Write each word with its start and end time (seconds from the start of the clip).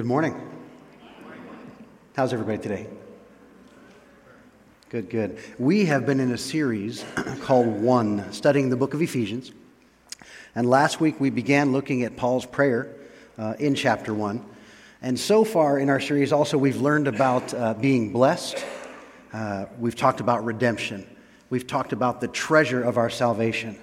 Good 0.00 0.06
morning. 0.06 0.34
How's 2.16 2.32
everybody 2.32 2.56
today? 2.56 2.86
Good, 4.88 5.10
good. 5.10 5.38
We 5.58 5.84
have 5.84 6.06
been 6.06 6.20
in 6.20 6.32
a 6.32 6.38
series 6.38 7.04
called 7.42 7.66
One, 7.66 8.32
studying 8.32 8.70
the 8.70 8.78
book 8.78 8.94
of 8.94 9.02
Ephesians. 9.02 9.52
And 10.54 10.70
last 10.70 11.02
week 11.02 11.20
we 11.20 11.28
began 11.28 11.72
looking 11.72 12.02
at 12.04 12.16
Paul's 12.16 12.46
prayer 12.46 12.96
uh, 13.36 13.56
in 13.58 13.74
chapter 13.74 14.14
1. 14.14 14.42
And 15.02 15.20
so 15.20 15.44
far 15.44 15.78
in 15.78 15.90
our 15.90 16.00
series, 16.00 16.32
also, 16.32 16.56
we've 16.56 16.80
learned 16.80 17.06
about 17.06 17.52
uh, 17.52 17.74
being 17.74 18.10
blessed. 18.10 18.64
Uh, 19.34 19.66
we've 19.78 19.96
talked 19.96 20.20
about 20.20 20.46
redemption. 20.46 21.06
We've 21.50 21.66
talked 21.66 21.92
about 21.92 22.22
the 22.22 22.28
treasure 22.28 22.82
of 22.82 22.96
our 22.96 23.10
salvation. 23.10 23.78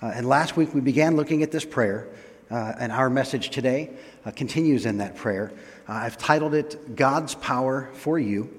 Uh, 0.00 0.12
and 0.14 0.26
last 0.26 0.56
week 0.56 0.72
we 0.72 0.80
began 0.80 1.14
looking 1.14 1.42
at 1.42 1.52
this 1.52 1.66
prayer, 1.66 2.08
uh, 2.52 2.74
and 2.78 2.92
our 2.92 3.08
message 3.08 3.48
today 3.48 3.88
uh, 4.26 4.30
continues 4.30 4.84
in 4.84 4.98
that 4.98 5.16
prayer. 5.16 5.50
Uh, 5.88 5.92
I've 5.92 6.18
titled 6.18 6.52
it 6.54 6.94
God's 6.94 7.34
Power 7.34 7.88
for 7.94 8.18
You. 8.18 8.52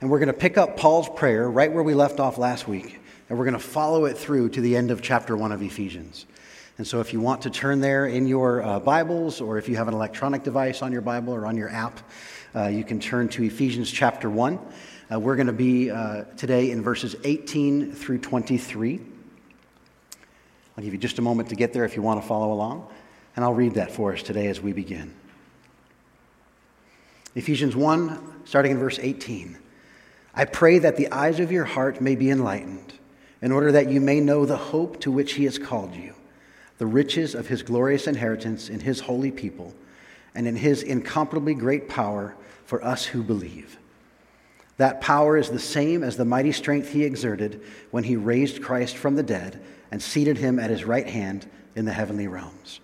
And 0.00 0.08
we're 0.08 0.20
going 0.20 0.28
to 0.28 0.32
pick 0.32 0.56
up 0.56 0.76
Paul's 0.76 1.08
prayer 1.08 1.50
right 1.50 1.72
where 1.72 1.82
we 1.82 1.94
left 1.94 2.20
off 2.20 2.38
last 2.38 2.68
week, 2.68 3.00
and 3.28 3.36
we're 3.36 3.46
going 3.46 3.54
to 3.54 3.58
follow 3.58 4.04
it 4.04 4.16
through 4.16 4.50
to 4.50 4.60
the 4.60 4.76
end 4.76 4.92
of 4.92 5.02
chapter 5.02 5.36
1 5.36 5.50
of 5.50 5.60
Ephesians. 5.60 6.24
And 6.78 6.86
so, 6.86 7.00
if 7.00 7.12
you 7.12 7.20
want 7.20 7.42
to 7.42 7.50
turn 7.50 7.80
there 7.80 8.06
in 8.06 8.28
your 8.28 8.62
uh, 8.62 8.78
Bibles, 8.78 9.40
or 9.40 9.58
if 9.58 9.68
you 9.68 9.74
have 9.74 9.88
an 9.88 9.94
electronic 9.94 10.44
device 10.44 10.80
on 10.80 10.92
your 10.92 11.00
Bible 11.00 11.34
or 11.34 11.46
on 11.46 11.56
your 11.56 11.70
app, 11.70 11.98
uh, 12.54 12.68
you 12.68 12.84
can 12.84 13.00
turn 13.00 13.28
to 13.30 13.42
Ephesians 13.42 13.90
chapter 13.90 14.30
1. 14.30 14.56
Uh, 15.12 15.18
we're 15.18 15.34
going 15.34 15.48
to 15.48 15.52
be 15.52 15.86
today 16.36 16.70
in 16.70 16.80
verses 16.80 17.16
18 17.24 17.90
through 17.90 18.18
23. 18.18 19.00
I'll 20.78 20.84
give 20.84 20.92
you 20.92 21.00
just 21.00 21.18
a 21.18 21.22
moment 21.22 21.48
to 21.48 21.56
get 21.56 21.72
there 21.72 21.84
if 21.84 21.96
you 21.96 22.02
want 22.02 22.22
to 22.22 22.28
follow 22.28 22.52
along, 22.52 22.86
and 23.34 23.44
I'll 23.44 23.52
read 23.52 23.74
that 23.74 23.90
for 23.90 24.12
us 24.12 24.22
today 24.22 24.46
as 24.46 24.60
we 24.60 24.72
begin. 24.72 25.12
Ephesians 27.34 27.74
1, 27.74 28.42
starting 28.44 28.70
in 28.70 28.78
verse 28.78 29.00
18. 29.02 29.58
I 30.36 30.44
pray 30.44 30.78
that 30.78 30.96
the 30.96 31.10
eyes 31.10 31.40
of 31.40 31.50
your 31.50 31.64
heart 31.64 32.00
may 32.00 32.14
be 32.14 32.30
enlightened, 32.30 32.92
in 33.42 33.50
order 33.50 33.72
that 33.72 33.90
you 33.90 34.00
may 34.00 34.20
know 34.20 34.46
the 34.46 34.56
hope 34.56 35.00
to 35.00 35.10
which 35.10 35.32
he 35.32 35.42
has 35.46 35.58
called 35.58 35.96
you, 35.96 36.14
the 36.78 36.86
riches 36.86 37.34
of 37.34 37.48
his 37.48 37.64
glorious 37.64 38.06
inheritance 38.06 38.68
in 38.68 38.78
his 38.78 39.00
holy 39.00 39.32
people, 39.32 39.74
and 40.32 40.46
in 40.46 40.54
his 40.54 40.84
incomparably 40.84 41.54
great 41.54 41.88
power 41.88 42.36
for 42.64 42.84
us 42.84 43.04
who 43.06 43.24
believe. 43.24 43.78
That 44.78 45.00
power 45.00 45.36
is 45.36 45.50
the 45.50 45.58
same 45.58 46.02
as 46.02 46.16
the 46.16 46.24
mighty 46.24 46.52
strength 46.52 46.90
he 46.90 47.04
exerted 47.04 47.60
when 47.90 48.04
he 48.04 48.16
raised 48.16 48.62
Christ 48.62 48.96
from 48.96 49.16
the 49.16 49.22
dead 49.22 49.60
and 49.90 50.00
seated 50.00 50.38
him 50.38 50.58
at 50.58 50.70
his 50.70 50.84
right 50.84 51.06
hand 51.06 51.48
in 51.74 51.84
the 51.84 51.92
heavenly 51.92 52.28
realms, 52.28 52.80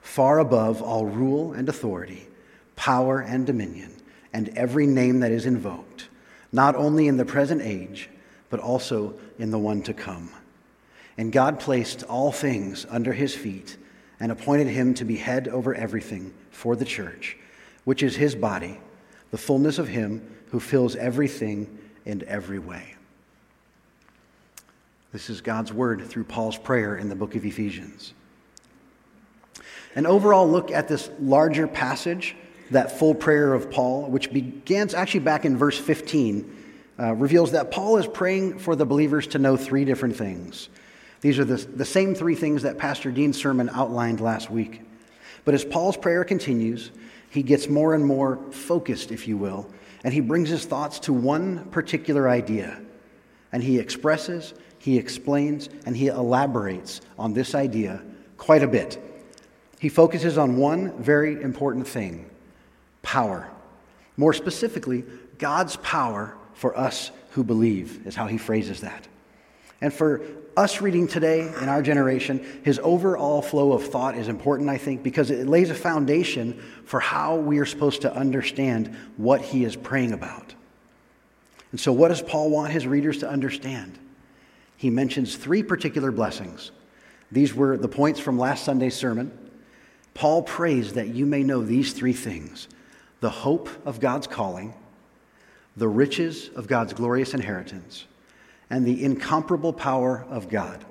far 0.00 0.38
above 0.38 0.82
all 0.82 1.06
rule 1.06 1.52
and 1.52 1.68
authority, 1.68 2.28
power 2.76 3.20
and 3.20 3.46
dominion, 3.46 3.94
and 4.32 4.50
every 4.50 4.86
name 4.86 5.20
that 5.20 5.32
is 5.32 5.46
invoked, 5.46 6.08
not 6.52 6.76
only 6.76 7.08
in 7.08 7.16
the 7.16 7.24
present 7.24 7.62
age, 7.62 8.10
but 8.50 8.60
also 8.60 9.18
in 9.38 9.50
the 9.50 9.58
one 9.58 9.82
to 9.82 9.94
come. 9.94 10.30
And 11.16 11.32
God 11.32 11.58
placed 11.58 12.02
all 12.04 12.32
things 12.32 12.86
under 12.90 13.12
his 13.12 13.34
feet 13.34 13.78
and 14.18 14.30
appointed 14.30 14.66
him 14.66 14.92
to 14.94 15.04
be 15.06 15.16
head 15.16 15.48
over 15.48 15.74
everything 15.74 16.34
for 16.50 16.76
the 16.76 16.84
church, 16.84 17.38
which 17.84 18.02
is 18.02 18.16
his 18.16 18.34
body, 18.34 18.78
the 19.30 19.38
fullness 19.38 19.78
of 19.78 19.88
him 19.88 20.36
who 20.50 20.60
fills 20.60 20.96
everything 20.96 21.78
in 22.04 22.24
every 22.26 22.58
way. 22.58 22.94
This 25.12 25.28
is 25.28 25.40
God's 25.40 25.72
word 25.72 26.06
through 26.06 26.24
Paul's 26.24 26.56
prayer 26.56 26.96
in 26.96 27.08
the 27.08 27.16
book 27.16 27.34
of 27.34 27.44
Ephesians. 27.44 28.14
An 29.96 30.06
overall 30.06 30.48
look 30.48 30.70
at 30.70 30.86
this 30.86 31.10
larger 31.20 31.66
passage, 31.66 32.36
that 32.70 32.96
full 32.96 33.14
prayer 33.14 33.52
of 33.52 33.70
Paul, 33.70 34.06
which 34.06 34.32
begins 34.32 34.94
actually 34.94 35.20
back 35.20 35.44
in 35.44 35.56
verse 35.56 35.76
15, 35.76 36.56
uh, 37.00 37.14
reveals 37.14 37.52
that 37.52 37.72
Paul 37.72 37.96
is 37.96 38.06
praying 38.06 38.60
for 38.60 38.76
the 38.76 38.86
believers 38.86 39.26
to 39.28 39.38
know 39.38 39.56
three 39.56 39.84
different 39.84 40.16
things. 40.16 40.68
These 41.22 41.38
are 41.38 41.44
the, 41.44 41.56
the 41.56 41.84
same 41.84 42.14
three 42.14 42.36
things 42.36 42.62
that 42.62 42.78
Pastor 42.78 43.10
Dean's 43.10 43.36
sermon 43.36 43.68
outlined 43.70 44.20
last 44.20 44.50
week. 44.50 44.82
But 45.44 45.54
as 45.54 45.64
Paul's 45.64 45.96
prayer 45.96 46.24
continues, 46.24 46.90
he 47.30 47.42
gets 47.42 47.68
more 47.68 47.94
and 47.94 48.04
more 48.04 48.38
focused, 48.52 49.10
if 49.10 49.26
you 49.26 49.36
will, 49.36 49.70
and 50.04 50.14
he 50.14 50.20
brings 50.20 50.48
his 50.48 50.64
thoughts 50.64 50.98
to 51.00 51.12
one 51.12 51.64
particular 51.70 52.28
idea. 52.28 52.80
And 53.52 53.62
he 53.62 53.78
expresses 53.78 54.54
he 54.80 54.96
explains 54.96 55.68
and 55.84 55.94
he 55.94 56.06
elaborates 56.06 57.02
on 57.18 57.34
this 57.34 57.54
idea 57.54 58.02
quite 58.38 58.62
a 58.62 58.66
bit. 58.66 58.98
He 59.78 59.90
focuses 59.90 60.38
on 60.38 60.56
one 60.56 61.00
very 61.02 61.40
important 61.42 61.86
thing 61.86 62.28
power. 63.02 63.50
More 64.16 64.32
specifically, 64.32 65.04
God's 65.38 65.76
power 65.76 66.34
for 66.54 66.76
us 66.76 67.10
who 67.30 67.44
believe, 67.44 68.06
is 68.06 68.14
how 68.14 68.26
he 68.26 68.38
phrases 68.38 68.80
that. 68.80 69.06
And 69.80 69.92
for 69.92 70.22
us 70.56 70.80
reading 70.80 71.08
today 71.08 71.48
in 71.48 71.68
our 71.68 71.82
generation, 71.82 72.44
his 72.64 72.78
overall 72.82 73.40
flow 73.40 73.72
of 73.72 73.86
thought 73.86 74.16
is 74.16 74.28
important, 74.28 74.68
I 74.68 74.78
think, 74.78 75.02
because 75.02 75.30
it 75.30 75.46
lays 75.46 75.70
a 75.70 75.74
foundation 75.74 76.62
for 76.84 77.00
how 77.00 77.36
we 77.36 77.58
are 77.58 77.66
supposed 77.66 78.02
to 78.02 78.14
understand 78.14 78.94
what 79.16 79.40
he 79.40 79.64
is 79.64 79.76
praying 79.76 80.12
about. 80.12 80.54
And 81.70 81.80
so, 81.80 81.92
what 81.92 82.08
does 82.08 82.20
Paul 82.20 82.50
want 82.50 82.72
his 82.72 82.86
readers 82.86 83.18
to 83.18 83.30
understand? 83.30 83.98
he 84.80 84.88
mentions 84.88 85.36
three 85.36 85.62
particular 85.62 86.10
blessings. 86.10 86.70
These 87.30 87.54
were 87.54 87.76
the 87.76 87.86
points 87.86 88.18
from 88.18 88.38
last 88.38 88.64
Sunday's 88.64 88.96
sermon. 88.96 89.30
Paul 90.14 90.42
prays 90.42 90.94
that 90.94 91.08
you 91.08 91.26
may 91.26 91.42
know 91.42 91.62
these 91.62 91.92
three 91.92 92.14
things 92.14 92.66
the 93.20 93.28
hope 93.28 93.68
of 93.84 94.00
God's 94.00 94.26
calling, 94.26 94.72
the 95.76 95.86
riches 95.86 96.48
of 96.56 96.66
God's 96.66 96.94
glorious 96.94 97.34
inheritance, 97.34 98.06
and 98.70 98.86
the 98.86 99.04
incomparable 99.04 99.72
power 99.72 100.24
of 100.30 100.48
God. 100.48 100.84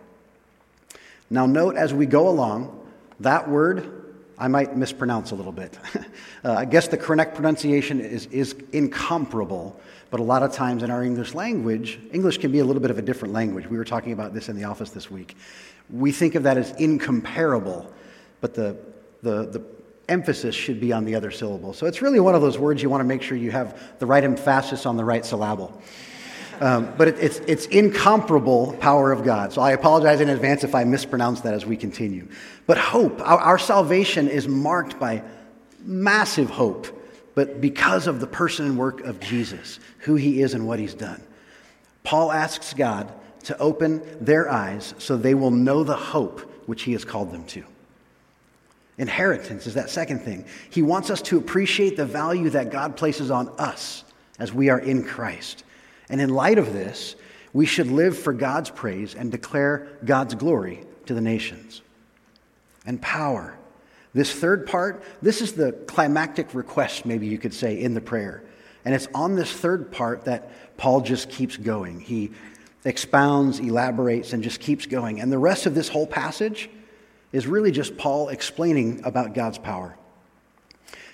Now, 1.30 1.46
note 1.46 1.76
as 1.76 1.94
we 1.94 2.06
go 2.06 2.28
along, 2.28 2.76
that 3.20 3.50
word 3.50 4.00
I 4.38 4.48
might 4.48 4.76
mispronounce 4.78 5.32
a 5.32 5.36
little 5.36 5.52
bit. 5.52 5.78
uh, 6.46 6.54
I 6.54 6.66
guess 6.66 6.88
the 6.88 6.98
correct 6.98 7.36
pronunciation 7.36 8.00
is, 8.00 8.26
is 8.28 8.56
incomparable, 8.72 9.78
but 10.12 10.22
a 10.22 10.24
lot 10.24 10.44
of 10.44 10.54
times 10.54 10.82
in 10.82 10.90
our 10.90 11.04
English 11.04 11.34
language, 11.34 12.00
English 12.14 12.38
can 12.38 12.52
be 12.52 12.60
a 12.60 12.66
little 12.66 12.82
bit 12.82 12.90
of 12.90 12.98
a 12.98 13.02
different 13.02 13.34
language. 13.34 13.68
We 13.68 13.78
were 13.78 13.84
talking 13.84 14.14
about 14.14 14.34
this 14.34 14.48
in 14.48 14.56
the 14.56 14.64
office 14.64 14.92
this 14.92 15.12
week. 15.12 15.36
We 15.90 16.14
think 16.14 16.36
of 16.36 16.44
that 16.44 16.58
as 16.58 16.72
incomparable, 16.80 17.92
but 18.40 18.54
the, 18.54 18.78
the, 19.24 19.46
the 19.48 19.62
emphasis 20.08 20.56
should 20.56 20.80
be 20.80 20.94
on 20.94 21.04
the 21.04 21.16
other 21.16 21.32
syllable. 21.32 21.74
So 21.74 21.86
it's 21.86 22.02
really 22.02 22.22
one 22.22 22.34
of 22.34 22.42
those 22.42 22.58
words 22.58 22.82
you 22.82 22.90
want 22.90 23.02
to 23.02 23.06
make 23.06 23.22
sure 23.22 23.38
you 23.38 23.52
have 23.52 24.00
the 24.00 24.06
right 24.06 24.24
emphasis 24.24 24.86
on 24.86 24.96
the 24.96 25.04
right 25.06 25.26
syllable. 25.26 25.82
Um, 26.60 26.94
but 26.98 27.08
it, 27.08 27.20
it's, 27.20 27.40
it's 27.40 27.66
incomparable 27.68 28.74
power 28.80 29.12
of 29.12 29.24
God. 29.24 29.54
So 29.54 29.62
I 29.62 29.72
apologize 29.72 30.20
in 30.20 30.30
advance 30.30 30.64
if 30.64 30.76
I 30.76 30.84
mispronounce 30.84 31.42
that 31.42 31.54
as 31.54 31.66
we 31.66 31.78
continue. 31.78 32.28
But 32.68 32.78
hope, 32.78 33.22
our, 33.22 33.40
our 33.40 33.58
salvation 33.58 34.28
is 34.28 34.48
marked 34.48 35.00
by 35.00 35.24
massive 35.86 36.50
hope, 36.50 36.88
but 37.34 37.62
because 37.62 38.08
of 38.08 38.20
the 38.20 38.28
person 38.28 38.66
and 38.66 38.78
work 38.78 39.02
of 39.02 39.20
Jesus, 39.22 39.80
who 40.00 40.16
he 40.16 40.42
is 40.42 40.54
and 40.54 40.68
what 40.68 40.80
he's 40.80 40.94
done. 40.94 41.22
Paul 42.04 42.32
asks 42.32 42.74
God 42.74 43.12
to 43.44 43.58
open 43.58 44.02
their 44.20 44.50
eyes 44.50 44.94
so 44.98 45.16
they 45.16 45.34
will 45.34 45.52
know 45.52 45.84
the 45.84 45.96
hope 45.96 46.42
which 46.68 46.84
he 46.84 46.92
has 46.92 47.06
called 47.06 47.32
them 47.32 47.46
to. 47.46 47.64
Inheritance 48.98 49.66
is 49.66 49.76
that 49.76 49.90
second 49.90 50.20
thing. 50.20 50.44
He 50.70 50.82
wants 50.82 51.10
us 51.10 51.22
to 51.24 51.38
appreciate 51.38 51.96
the 51.96 52.06
value 52.06 52.50
that 52.50 52.70
God 52.70 52.98
places 52.98 53.32
on 53.32 53.48
us 53.58 54.04
as 54.38 54.54
we 54.54 54.70
are 54.70 54.80
in 54.80 55.06
Christ. 55.06 55.64
And 56.10 56.20
in 56.20 56.30
light 56.30 56.58
of 56.58 56.74
this, 56.74 57.16
we 57.54 57.66
should 57.66 57.88
live 57.88 58.18
for 58.18 58.34
God's 58.34 58.70
praise 58.70 59.16
and 59.16 59.32
declare 59.32 59.88
God's 60.04 60.36
glory 60.36 60.84
to 61.06 61.14
the 61.14 61.22
nations. 61.22 61.82
And 62.86 63.02
power. 63.02 63.56
This 64.14 64.34
third 64.34 64.66
part, 64.66 65.04
this 65.22 65.42
is 65.42 65.54
the 65.54 65.72
climactic 65.72 66.54
request, 66.54 67.06
maybe 67.06 67.28
you 67.28 67.38
could 67.38 67.54
say, 67.54 67.80
in 67.80 67.94
the 67.94 68.02
prayer. 68.02 68.44
And 68.86 68.96
it's 68.96 69.08
on 69.14 69.36
this 69.36 69.52
third 69.52 69.92
part 69.92 70.26
that 70.26 70.78
Paul 70.78 71.02
just 71.02 71.30
keeps 71.30 71.58
going. 71.58 72.00
He 72.00 72.32
expounds, 72.86 73.60
elaborates, 73.60 74.34
and 74.34 74.42
just 74.42 74.60
keeps 74.60 74.86
going. 74.86 75.20
And 75.20 75.32
the 75.32 75.38
rest 75.38 75.66
of 75.66 75.76
this 75.76 75.90
whole 75.90 76.08
passage 76.08 76.70
is 77.32 77.46
really 77.46 77.72
just 77.72 77.98
Paul 77.98 78.30
explaining 78.30 79.02
about 79.04 79.36
God's 79.36 79.58
power. 79.58 79.96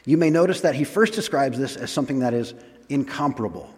You 0.05 0.17
may 0.17 0.29
notice 0.29 0.61
that 0.61 0.75
he 0.75 0.83
first 0.83 1.13
describes 1.13 1.57
this 1.57 1.75
as 1.75 1.91
something 1.91 2.19
that 2.19 2.33
is 2.33 2.53
incomparable. 2.87 3.74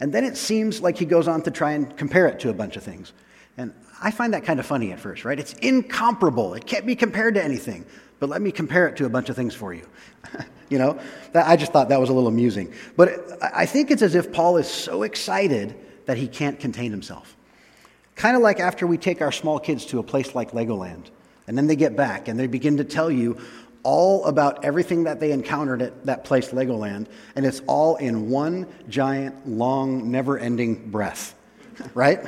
And 0.00 0.12
then 0.12 0.24
it 0.24 0.36
seems 0.36 0.80
like 0.80 0.98
he 0.98 1.04
goes 1.04 1.28
on 1.28 1.42
to 1.42 1.50
try 1.50 1.72
and 1.72 1.96
compare 1.96 2.26
it 2.26 2.40
to 2.40 2.50
a 2.50 2.52
bunch 2.52 2.76
of 2.76 2.82
things. 2.82 3.12
And 3.56 3.72
I 4.02 4.10
find 4.10 4.34
that 4.34 4.44
kind 4.44 4.60
of 4.60 4.66
funny 4.66 4.92
at 4.92 5.00
first, 5.00 5.24
right? 5.24 5.38
It's 5.38 5.54
incomparable. 5.54 6.54
It 6.54 6.66
can't 6.66 6.84
be 6.84 6.94
compared 6.94 7.34
to 7.34 7.42
anything. 7.42 7.86
But 8.18 8.28
let 8.28 8.42
me 8.42 8.52
compare 8.52 8.86
it 8.88 8.96
to 8.96 9.06
a 9.06 9.08
bunch 9.08 9.28
of 9.28 9.36
things 9.36 9.54
for 9.54 9.72
you. 9.74 9.86
you 10.68 10.78
know, 10.78 10.98
that, 11.32 11.46
I 11.46 11.56
just 11.56 11.72
thought 11.72 11.88
that 11.88 12.00
was 12.00 12.10
a 12.10 12.12
little 12.12 12.28
amusing. 12.28 12.72
But 12.96 13.42
I 13.42 13.66
think 13.66 13.90
it's 13.90 14.02
as 14.02 14.14
if 14.14 14.32
Paul 14.32 14.56
is 14.58 14.68
so 14.68 15.02
excited 15.02 15.74
that 16.06 16.16
he 16.16 16.28
can't 16.28 16.58
contain 16.58 16.90
himself. 16.90 17.36
Kind 18.14 18.36
of 18.36 18.42
like 18.42 18.60
after 18.60 18.86
we 18.86 18.96
take 18.96 19.20
our 19.20 19.32
small 19.32 19.58
kids 19.58 19.84
to 19.86 19.98
a 19.98 20.02
place 20.02 20.34
like 20.34 20.52
Legoland, 20.52 21.10
and 21.46 21.56
then 21.56 21.66
they 21.66 21.76
get 21.76 21.96
back 21.96 22.28
and 22.28 22.38
they 22.38 22.46
begin 22.46 22.78
to 22.78 22.84
tell 22.84 23.10
you 23.10 23.38
all 23.86 24.24
about 24.24 24.64
everything 24.64 25.04
that 25.04 25.20
they 25.20 25.30
encountered 25.30 25.80
at 25.80 26.06
that 26.06 26.24
place, 26.24 26.50
Legoland, 26.50 27.06
and 27.36 27.46
it's 27.46 27.62
all 27.68 27.94
in 27.96 28.28
one 28.28 28.66
giant, 28.88 29.48
long, 29.48 30.10
never 30.10 30.36
ending 30.36 30.90
breath, 30.90 31.36
right? 31.94 32.18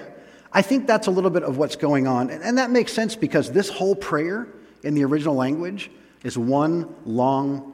I 0.52 0.62
think 0.62 0.86
that's 0.86 1.08
a 1.08 1.10
little 1.10 1.30
bit 1.30 1.42
of 1.42 1.58
what's 1.58 1.74
going 1.74 2.06
on. 2.06 2.30
And 2.30 2.58
that 2.58 2.70
makes 2.70 2.92
sense 2.92 3.16
because 3.16 3.50
this 3.50 3.68
whole 3.68 3.96
prayer 3.96 4.46
in 4.84 4.94
the 4.94 5.04
original 5.04 5.34
language 5.34 5.90
is 6.22 6.38
one 6.38 6.94
long, 7.04 7.72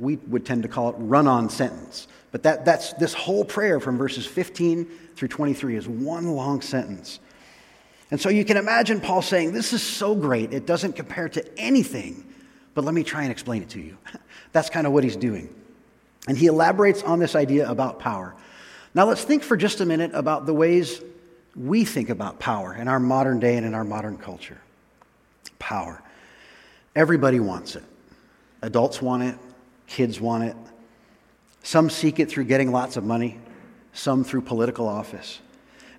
we 0.00 0.16
would 0.16 0.44
tend 0.44 0.64
to 0.64 0.68
call 0.68 0.90
it 0.90 0.96
run 0.98 1.28
on 1.28 1.48
sentence. 1.48 2.08
But 2.32 2.42
that, 2.42 2.64
that's 2.64 2.94
this 2.94 3.14
whole 3.14 3.44
prayer 3.44 3.78
from 3.78 3.96
verses 3.96 4.26
15 4.26 4.86
through 5.14 5.28
23 5.28 5.76
is 5.76 5.86
one 5.86 6.26
long 6.34 6.62
sentence. 6.62 7.20
And 8.10 8.20
so 8.20 8.28
you 8.28 8.44
can 8.44 8.56
imagine 8.56 9.00
Paul 9.00 9.22
saying, 9.22 9.52
This 9.52 9.72
is 9.72 9.84
so 9.84 10.16
great, 10.16 10.52
it 10.52 10.66
doesn't 10.66 10.94
compare 10.94 11.28
to 11.28 11.58
anything, 11.58 12.33
but 12.74 12.84
let 12.84 12.94
me 12.94 13.02
try 13.02 13.22
and 13.22 13.32
explain 13.32 13.62
it 13.62 13.70
to 13.70 13.80
you. 13.80 13.96
That's 14.52 14.70
kind 14.70 14.86
of 14.86 14.92
what 14.92 15.04
he's 15.04 15.16
doing. 15.16 15.54
And 16.26 16.36
he 16.36 16.46
elaborates 16.46 17.02
on 17.02 17.18
this 17.18 17.34
idea 17.34 17.70
about 17.70 17.98
power. 17.98 18.34
Now 18.94 19.06
let's 19.06 19.24
think 19.24 19.42
for 19.42 19.56
just 19.56 19.80
a 19.80 19.86
minute 19.86 20.12
about 20.14 20.46
the 20.46 20.54
ways 20.54 21.02
we 21.56 21.84
think 21.84 22.10
about 22.10 22.38
power 22.38 22.74
in 22.74 22.88
our 22.88 22.98
modern 22.98 23.40
day 23.40 23.56
and 23.56 23.66
in 23.66 23.74
our 23.74 23.84
modern 23.84 24.16
culture. 24.16 24.60
Power. 25.58 26.02
Everybody 26.96 27.40
wants 27.40 27.76
it. 27.76 27.84
Adults 28.62 29.02
want 29.02 29.22
it, 29.22 29.36
kids 29.86 30.20
want 30.20 30.44
it. 30.44 30.56
Some 31.62 31.90
seek 31.90 32.18
it 32.18 32.30
through 32.30 32.44
getting 32.44 32.72
lots 32.72 32.96
of 32.96 33.04
money, 33.04 33.38
some 33.92 34.24
through 34.24 34.42
political 34.42 34.88
office. 34.88 35.40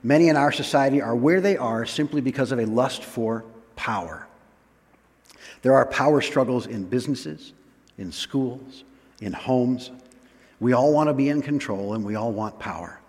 Many 0.03 0.29
in 0.29 0.37
our 0.37 0.51
society 0.51 1.01
are 1.01 1.15
where 1.15 1.41
they 1.41 1.57
are 1.57 1.85
simply 1.85 2.21
because 2.21 2.51
of 2.51 2.59
a 2.59 2.65
lust 2.65 3.03
for 3.03 3.43
power. 3.75 4.27
There 5.65 5.73
are 5.73 5.87
power 5.87 6.21
struggles 6.21 6.67
in 6.67 6.83
businesses, 6.83 7.53
in 7.97 8.11
schools, 8.11 8.83
in 9.19 9.33
homes. 9.33 9.89
We 10.59 10.73
all 10.73 10.93
want 10.93 11.09
to 11.09 11.13
be 11.15 11.29
in 11.29 11.41
control 11.41 11.95
and 11.95 12.05
we 12.05 12.13
all 12.13 12.31
want 12.31 12.59
power. 12.59 12.99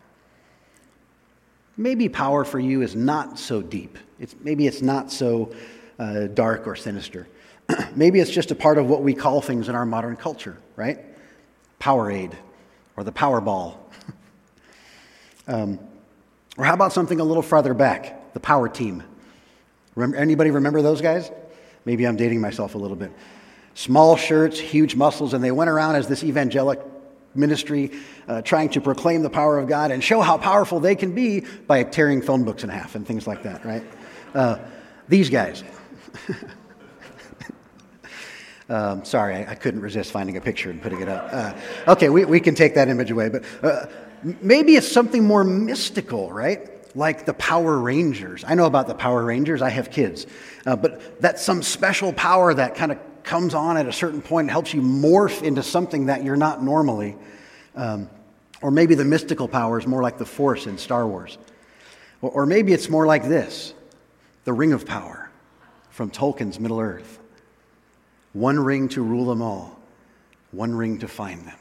Maybe 1.76 2.08
power 2.08 2.46
for 2.46 2.58
you 2.58 2.80
is 2.80 2.96
not 2.96 3.38
so 3.38 3.60
deep. 3.60 3.98
It's, 4.18 4.34
maybe 4.40 4.66
it's 4.66 4.80
not 4.80 5.12
so 5.12 5.54
uh, 5.98 6.28
dark 6.28 6.66
or 6.66 6.74
sinister. 6.76 7.28
maybe 7.94 8.20
it's 8.20 8.30
just 8.30 8.50
a 8.50 8.54
part 8.54 8.78
of 8.78 8.86
what 8.88 9.02
we 9.02 9.12
call 9.12 9.42
things 9.42 9.68
in 9.68 9.74
our 9.74 9.84
modern 9.84 10.16
culture, 10.16 10.56
right? 10.76 11.00
Powerade 11.78 12.32
or 12.96 13.04
the 13.04 13.12
Powerball. 13.12 13.76
um, 15.46 15.78
or 16.56 16.64
how 16.64 16.72
about 16.72 16.94
something 16.94 17.20
a 17.20 17.24
little 17.24 17.42
farther 17.42 17.74
back, 17.74 18.32
the 18.32 18.40
Power 18.40 18.66
Team? 18.66 19.02
Remember, 19.94 20.16
anybody 20.16 20.50
remember 20.50 20.80
those 20.80 21.02
guys? 21.02 21.30
Maybe 21.86 22.06
I'm 22.06 22.16
dating 22.16 22.42
myself 22.42 22.74
a 22.74 22.78
little 22.78 22.96
bit. 22.96 23.12
Small 23.74 24.16
shirts, 24.16 24.58
huge 24.58 24.96
muscles, 24.96 25.32
and 25.32 25.42
they 25.42 25.52
went 25.52 25.70
around 25.70 25.94
as 25.94 26.08
this 26.08 26.22
evangelic 26.24 26.80
ministry 27.34 27.92
uh, 28.26 28.42
trying 28.42 28.70
to 28.70 28.80
proclaim 28.80 29.22
the 29.22 29.30
power 29.30 29.58
of 29.58 29.68
God 29.68 29.90
and 29.90 30.02
show 30.02 30.20
how 30.20 30.36
powerful 30.36 30.80
they 30.80 30.96
can 30.96 31.14
be 31.14 31.44
by 31.66 31.84
tearing 31.84 32.22
phone 32.22 32.44
books 32.44 32.64
in 32.64 32.70
half 32.70 32.96
and 32.96 33.06
things 33.06 33.26
like 33.26 33.44
that, 33.44 33.64
right? 33.64 33.84
Uh, 34.34 34.58
these 35.08 35.30
guys. 35.30 35.62
um, 38.68 39.04
sorry, 39.04 39.36
I, 39.36 39.52
I, 39.52 39.54
couldn't 39.54 39.80
resist 39.80 40.10
finding 40.10 40.36
a 40.36 40.40
picture 40.40 40.70
and 40.70 40.82
putting 40.82 41.02
it 41.02 41.08
up. 41.08 41.28
Uh, 41.30 41.92
okay, 41.92 42.08
we, 42.08 42.24
we 42.24 42.40
can 42.40 42.54
take 42.54 42.74
that 42.74 42.88
image 42.88 43.10
away, 43.10 43.28
but 43.28 43.44
uh, 43.62 43.86
maybe 44.40 44.74
it's 44.74 44.90
something 44.90 45.24
more 45.24 45.44
mystical, 45.44 46.32
right? 46.32 46.75
Like 46.96 47.26
the 47.26 47.34
Power 47.34 47.78
Rangers. 47.78 48.42
I 48.44 48.54
know 48.54 48.66
about 48.66 48.88
the 48.88 48.94
Power 48.94 49.22
Rangers, 49.24 49.62
I 49.62 49.68
have 49.68 49.90
kids. 49.92 50.26
Uh, 50.64 50.74
but 50.74 51.20
that's 51.20 51.42
some 51.42 51.62
special 51.62 52.12
power 52.12 52.52
that 52.54 52.74
kind 52.74 52.90
of 52.90 52.98
comes 53.22 53.54
on 53.54 53.76
at 53.76 53.86
a 53.86 53.92
certain 53.92 54.22
point 54.22 54.44
and 54.44 54.50
helps 54.50 54.74
you 54.74 54.80
morph 54.80 55.42
into 55.42 55.62
something 55.62 56.06
that 56.06 56.24
you're 56.24 56.36
not 56.36 56.64
normally. 56.64 57.16
Um, 57.74 58.08
or 58.62 58.70
maybe 58.70 58.94
the 58.94 59.04
mystical 59.04 59.46
power 59.46 59.78
is 59.78 59.86
more 59.86 60.02
like 60.02 60.18
the 60.18 60.24
Force 60.24 60.66
in 60.66 60.78
Star 60.78 61.06
Wars. 61.06 61.38
Or, 62.22 62.30
or 62.30 62.46
maybe 62.46 62.72
it's 62.72 62.88
more 62.88 63.06
like 63.06 63.22
this 63.24 63.74
the 64.44 64.52
Ring 64.52 64.72
of 64.72 64.86
Power 64.86 65.30
from 65.90 66.10
Tolkien's 66.10 66.58
Middle 66.58 66.80
Earth. 66.80 67.18
One 68.32 68.58
ring 68.58 68.88
to 68.90 69.02
rule 69.02 69.26
them 69.26 69.42
all, 69.42 69.78
one 70.52 70.74
ring 70.74 70.98
to 70.98 71.08
find 71.08 71.46
them, 71.46 71.58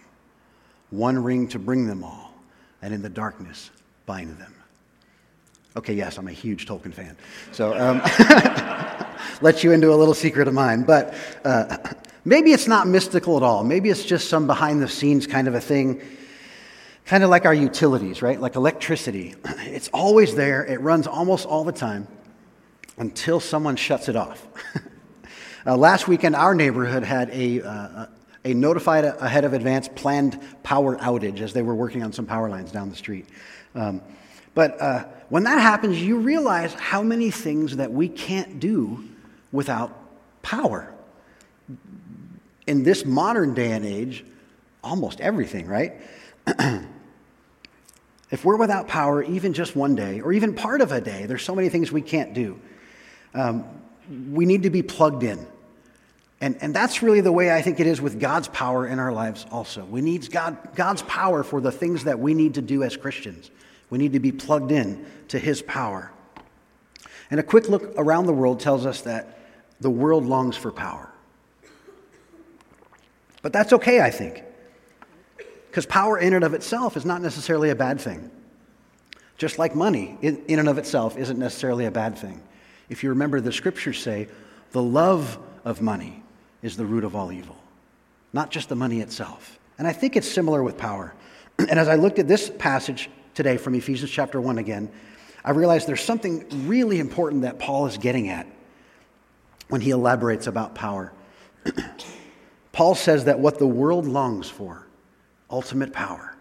one 0.91 1.21
ring 1.21 1.47
to 1.49 1.59
bring 1.59 1.87
them 1.87 2.03
all, 2.03 2.33
and 2.81 2.93
in 2.93 3.01
the 3.01 3.09
darkness 3.09 3.71
bind 4.05 4.37
them. 4.37 4.54
Okay, 5.77 5.93
yes, 5.93 6.17
I'm 6.17 6.27
a 6.29 6.31
huge 6.31 6.67
Tolkien 6.67 6.93
fan. 6.93 7.17
So, 7.51 7.77
um, 7.77 8.01
let 9.41 9.61
you 9.61 9.73
into 9.73 9.93
a 9.93 9.97
little 9.97 10.13
secret 10.13 10.47
of 10.47 10.53
mine. 10.53 10.83
But 10.83 11.13
uh, 11.43 11.77
maybe 12.23 12.53
it's 12.53 12.67
not 12.67 12.87
mystical 12.87 13.35
at 13.35 13.43
all. 13.43 13.63
Maybe 13.63 13.89
it's 13.89 14.05
just 14.05 14.29
some 14.29 14.47
behind 14.47 14.81
the 14.81 14.87
scenes 14.87 15.27
kind 15.27 15.49
of 15.49 15.55
a 15.55 15.59
thing, 15.59 16.01
kind 17.05 17.25
of 17.25 17.29
like 17.29 17.45
our 17.45 17.53
utilities, 17.53 18.21
right? 18.21 18.39
Like 18.39 18.55
electricity. 18.55 19.35
It's 19.65 19.89
always 19.89 20.35
there, 20.35 20.63
it 20.65 20.79
runs 20.79 21.05
almost 21.05 21.45
all 21.45 21.65
the 21.65 21.73
time 21.73 22.07
until 22.97 23.41
someone 23.41 23.75
shuts 23.75 24.07
it 24.07 24.15
off. 24.15 24.47
uh, 25.65 25.75
last 25.75 26.07
weekend, 26.07 26.33
our 26.33 26.55
neighborhood 26.55 27.03
had 27.03 27.29
a, 27.31 27.61
uh, 27.61 28.05
a 28.45 28.53
notified 28.53 29.03
ahead 29.03 29.43
of 29.43 29.51
advance 29.51 29.89
planned 29.95 30.39
power 30.63 30.95
outage 30.97 31.41
as 31.41 31.51
they 31.51 31.61
were 31.61 31.75
working 31.75 32.03
on 32.03 32.13
some 32.13 32.25
power 32.25 32.47
lines 32.47 32.71
down 32.71 32.89
the 32.89 32.95
street. 32.95 33.25
Um, 33.73 34.01
but 34.55 34.81
uh, 34.81 35.05
when 35.29 35.43
that 35.43 35.61
happens, 35.61 36.01
you 36.01 36.17
realize 36.17 36.73
how 36.73 37.03
many 37.03 37.29
things 37.29 37.75
that 37.75 37.91
we 37.91 38.09
can't 38.09 38.59
do 38.59 39.03
without 39.51 39.95
power. 40.41 40.91
In 42.65 42.83
this 42.83 43.05
modern 43.05 43.53
day 43.53 43.71
and 43.73 43.85
age, 43.85 44.25
almost 44.83 45.21
everything, 45.21 45.67
right? 45.67 45.93
if 48.31 48.43
we're 48.43 48.55
without 48.55 48.87
power, 48.87 49.21
even 49.21 49.53
just 49.53 49.75
one 49.75 49.93
day, 49.93 50.21
or 50.21 50.33
even 50.33 50.55
part 50.55 50.81
of 50.81 50.91
a 50.91 51.01
day, 51.01 51.25
there's 51.25 51.43
so 51.43 51.53
many 51.53 51.69
things 51.69 51.91
we 51.91 52.01
can't 52.01 52.33
do. 52.33 52.59
Um, 53.33 53.65
we 54.31 54.45
need 54.45 54.63
to 54.63 54.69
be 54.69 54.81
plugged 54.81 55.23
in. 55.23 55.45
And, 56.41 56.57
and 56.61 56.73
that's 56.73 57.01
really 57.01 57.21
the 57.21 57.31
way 57.31 57.53
I 57.53 57.61
think 57.61 57.79
it 57.79 57.87
is 57.87 57.99
with 57.99 58.19
God's 58.19 58.47
power 58.49 58.87
in 58.87 58.99
our 58.99 59.11
lives 59.11 59.45
also. 59.51 59.83
We 59.83 60.01
need 60.01 60.29
God, 60.31 60.75
God's 60.75 61.01
power 61.03 61.43
for 61.43 61.59
the 61.59 61.71
things 61.71 62.03
that 62.03 62.19
we 62.19 62.33
need 62.33 62.55
to 62.55 62.61
do 62.61 62.83
as 62.83 62.95
Christians. 62.95 63.51
We 63.89 63.97
need 63.97 64.13
to 64.13 64.19
be 64.19 64.31
plugged 64.31 64.71
in 64.71 65.05
to 65.29 65.39
His 65.39 65.61
power. 65.61 66.11
And 67.29 67.39
a 67.39 67.43
quick 67.43 67.69
look 67.69 67.93
around 67.97 68.25
the 68.25 68.33
world 68.33 68.59
tells 68.59 68.85
us 68.85 69.01
that 69.01 69.39
the 69.79 69.89
world 69.89 70.25
longs 70.25 70.55
for 70.55 70.71
power. 70.71 71.09
But 73.41 73.53
that's 73.53 73.73
okay, 73.73 74.01
I 74.01 74.09
think. 74.09 74.43
Because 75.69 75.85
power 75.85 76.17
in 76.17 76.33
and 76.33 76.43
of 76.43 76.53
itself 76.53 76.97
is 76.97 77.05
not 77.05 77.21
necessarily 77.21 77.69
a 77.69 77.75
bad 77.75 77.99
thing. 77.99 78.31
Just 79.37 79.59
like 79.59 79.75
money 79.75 80.17
in, 80.21 80.43
in 80.47 80.59
and 80.59 80.69
of 80.69 80.77
itself 80.77 81.17
isn't 81.17 81.37
necessarily 81.37 81.85
a 81.85 81.91
bad 81.91 82.17
thing. 82.17 82.41
If 82.89 83.03
you 83.03 83.09
remember, 83.09 83.41
the 83.41 83.51
scriptures 83.51 83.99
say 83.99 84.27
the 84.71 84.81
love 84.81 85.37
of 85.65 85.81
money 85.81 86.23
is 86.61 86.77
the 86.77 86.85
root 86.85 87.03
of 87.03 87.15
all 87.15 87.31
evil, 87.31 87.57
not 88.33 88.51
just 88.51 88.69
the 88.69 88.75
money 88.75 89.01
itself. 89.01 89.59
And 89.77 89.87
I 89.87 89.93
think 89.93 90.15
it's 90.15 90.31
similar 90.31 90.63
with 90.63 90.77
power. 90.77 91.13
And 91.57 91.79
as 91.79 91.87
I 91.87 91.95
looked 91.95 92.19
at 92.19 92.27
this 92.27 92.51
passage 92.57 93.09
today 93.35 93.57
from 93.57 93.75
Ephesians 93.75 94.09
chapter 94.09 94.41
1 94.41 94.57
again, 94.57 94.89
I 95.43 95.51
realized 95.51 95.87
there's 95.87 96.03
something 96.03 96.67
really 96.67 96.99
important 96.99 97.43
that 97.43 97.59
Paul 97.59 97.85
is 97.85 97.97
getting 97.97 98.29
at 98.29 98.47
when 99.67 99.81
he 99.81 99.91
elaborates 99.91 100.47
about 100.47 100.73
power. 100.73 101.13
Paul 102.71 102.95
says 102.95 103.25
that 103.25 103.39
what 103.39 103.59
the 103.59 103.67
world 103.67 104.07
longs 104.07 104.49
for, 104.49 104.87
ultimate 105.51 105.93
power, 105.93 106.35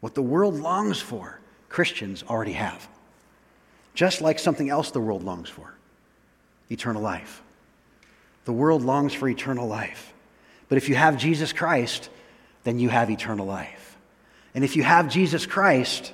what 0.00 0.14
the 0.14 0.22
world 0.22 0.54
longs 0.54 1.00
for, 1.00 1.40
Christians 1.68 2.22
already 2.28 2.52
have. 2.52 2.88
Just 3.94 4.20
like 4.20 4.38
something 4.38 4.70
else 4.70 4.90
the 4.90 5.00
world 5.00 5.24
longs 5.24 5.48
for 5.48 5.74
eternal 6.70 7.02
life. 7.02 7.42
The 8.44 8.52
world 8.52 8.82
longs 8.82 9.12
for 9.12 9.28
eternal 9.28 9.66
life. 9.66 10.12
But 10.68 10.78
if 10.78 10.88
you 10.88 10.94
have 10.94 11.16
Jesus 11.16 11.52
Christ, 11.52 12.08
then 12.64 12.78
you 12.78 12.88
have 12.88 13.10
eternal 13.10 13.46
life. 13.46 13.79
And 14.54 14.64
if 14.64 14.76
you 14.76 14.82
have 14.82 15.08
Jesus 15.08 15.46
Christ, 15.46 16.12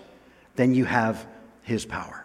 then 0.56 0.74
you 0.74 0.84
have 0.84 1.26
his 1.62 1.84
power. 1.84 2.24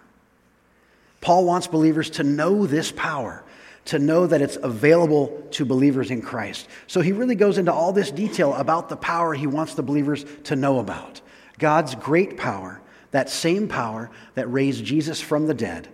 Paul 1.22 1.46
wants 1.46 1.68
believers 1.68 2.10
to 2.12 2.24
know 2.24 2.66
this 2.66 2.92
power, 2.92 3.44
to 3.86 4.00
know 4.00 4.28
that 4.28 4.42
it's 4.42 4.58
available 4.62 5.48
to 5.52 5.66
believers 5.66 6.12
in 6.12 6.22
Christ. 6.22 6.68
So 6.88 7.02
he 7.02 7.12
really 7.12 7.36
goes 7.36 7.58
into 7.58 7.74
all 7.74 7.94
this 7.94 8.12
detail 8.12 8.54
about 8.56 8.90
the 8.90 8.98
power 8.98 9.34
he 9.34 9.48
wants 9.48 9.76
the 9.76 9.84
believers 9.84 10.26
to 10.46 10.56
know 10.56 10.80
about. 10.80 11.22
God's 11.60 11.96
great 11.96 12.38
power, 12.38 12.82
that 13.12 13.30
same 13.30 13.68
power 13.68 14.10
that 14.34 14.52
raised 14.52 14.84
Jesus 14.84 15.22
from 15.22 15.46
the 15.46 15.54
dead, 15.54 15.88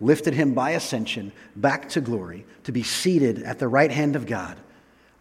lifted 0.00 0.34
him 0.34 0.54
by 0.54 0.70
ascension 0.70 1.32
back 1.54 1.88
to 1.90 2.00
glory 2.00 2.44
to 2.64 2.72
be 2.72 2.82
seated 2.82 3.42
at 3.42 3.60
the 3.60 3.68
right 3.68 3.90
hand 3.90 4.16
of 4.16 4.26
God. 4.26 4.56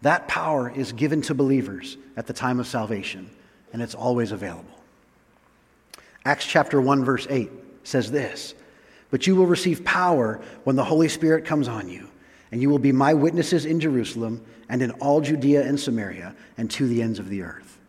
That 0.01 0.27
power 0.27 0.69
is 0.69 0.91
given 0.91 1.21
to 1.23 1.35
believers 1.35 1.95
at 2.17 2.27
the 2.27 2.33
time 2.33 2.59
of 2.59 2.67
salvation, 2.67 3.29
and 3.73 3.81
it's 3.81 3.95
always 3.95 4.31
available. 4.31 4.79
Acts 6.23 6.45
chapter 6.45 6.79
1, 6.79 7.03
verse 7.03 7.27
8 7.29 7.51
says 7.83 8.11
this 8.11 8.53
But 9.11 9.27
you 9.27 9.35
will 9.35 9.47
receive 9.47 9.83
power 9.83 10.39
when 10.63 10.75
the 10.75 10.85
Holy 10.85 11.09
Spirit 11.09 11.43
comes 11.43 11.67
on 11.67 11.89
you, 11.89 12.07
and 12.51 12.61
you 12.61 12.69
will 12.69 12.79
be 12.79 12.91
my 12.91 13.13
witnesses 13.13 13.65
in 13.65 13.79
Jerusalem 13.79 14.45
and 14.69 14.81
in 14.81 14.91
all 14.91 15.19
Judea 15.19 15.67
and 15.67 15.77
Samaria 15.77 16.35
and 16.57 16.71
to 16.71 16.87
the 16.87 17.01
ends 17.01 17.19
of 17.19 17.27
the 17.27 17.41
earth. 17.41 17.79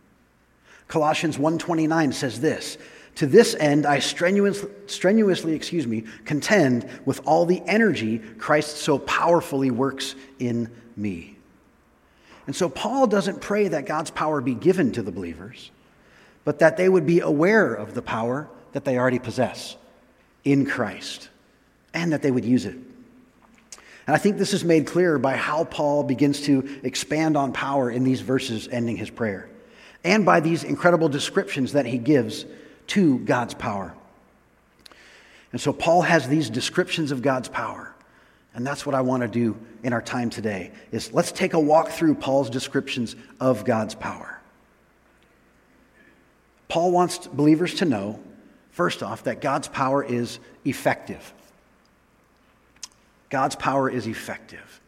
Colossians 0.88 1.38
1:29 1.38 2.12
says 2.12 2.40
this, 2.40 2.76
to 3.16 3.26
this 3.26 3.54
end 3.54 3.86
I 3.86 4.00
strenuous, 4.00 4.64
strenuously, 4.86 5.54
excuse 5.54 5.86
me, 5.86 6.04
contend 6.24 6.88
with 7.04 7.20
all 7.26 7.46
the 7.46 7.62
energy 7.66 8.18
Christ 8.18 8.78
so 8.78 8.98
powerfully 8.98 9.70
works 9.70 10.16
in 10.38 10.70
me. 10.96 11.36
And 12.46 12.54
so 12.54 12.68
Paul 12.68 13.06
doesn't 13.06 13.40
pray 13.40 13.68
that 13.68 13.86
God's 13.86 14.10
power 14.10 14.40
be 14.40 14.54
given 14.54 14.92
to 14.92 15.02
the 15.02 15.12
believers, 15.12 15.70
but 16.44 16.58
that 16.58 16.76
they 16.76 16.88
would 16.88 17.06
be 17.06 17.20
aware 17.20 17.74
of 17.74 17.94
the 17.94 18.02
power 18.02 18.48
that 18.72 18.84
they 18.84 18.98
already 18.98 19.18
possess 19.18 19.76
in 20.44 20.66
Christ 20.66 21.28
and 21.92 22.12
that 22.12 22.22
they 22.22 22.30
would 22.30 22.44
use 22.44 22.66
it. 22.66 22.76
And 24.06 24.14
I 24.14 24.18
think 24.18 24.36
this 24.36 24.52
is 24.52 24.64
made 24.64 24.86
clear 24.86 25.18
by 25.18 25.36
how 25.36 25.64
Paul 25.64 26.02
begins 26.02 26.42
to 26.42 26.80
expand 26.82 27.36
on 27.36 27.52
power 27.52 27.90
in 27.90 28.04
these 28.04 28.20
verses 28.20 28.68
ending 28.70 28.96
his 28.96 29.08
prayer, 29.08 29.48
and 30.02 30.26
by 30.26 30.40
these 30.40 30.64
incredible 30.64 31.08
descriptions 31.08 31.72
that 31.72 31.86
he 31.86 31.96
gives 31.96 32.44
to 32.88 33.18
God's 33.20 33.54
power. 33.54 33.94
And 35.52 35.60
so 35.60 35.72
Paul 35.72 36.02
has 36.02 36.28
these 36.28 36.50
descriptions 36.50 37.12
of 37.12 37.22
God's 37.22 37.48
power. 37.48 37.94
And 38.54 38.66
that's 38.66 38.84
what 38.84 38.94
I 38.94 39.00
want 39.00 39.22
to 39.22 39.28
do 39.28 39.56
in 39.82 39.92
our 39.92 40.02
time 40.02 40.30
today 40.30 40.72
is 40.92 41.12
let's 41.12 41.32
take 41.32 41.54
a 41.54 41.60
walk 41.60 41.88
through 41.90 42.16
Paul's 42.16 42.50
descriptions 42.50 43.16
of 43.40 43.64
God's 43.64 43.94
power. 43.94 44.40
Paul 46.74 46.90
wants 46.90 47.28
believers 47.28 47.74
to 47.74 47.84
know, 47.84 48.18
first 48.72 49.04
off, 49.04 49.22
that 49.24 49.40
God's 49.40 49.68
power 49.68 50.02
is 50.02 50.40
effective. 50.64 51.32
God's 53.30 53.54
power 53.54 53.88
is 53.88 54.08
effective. 54.08 54.80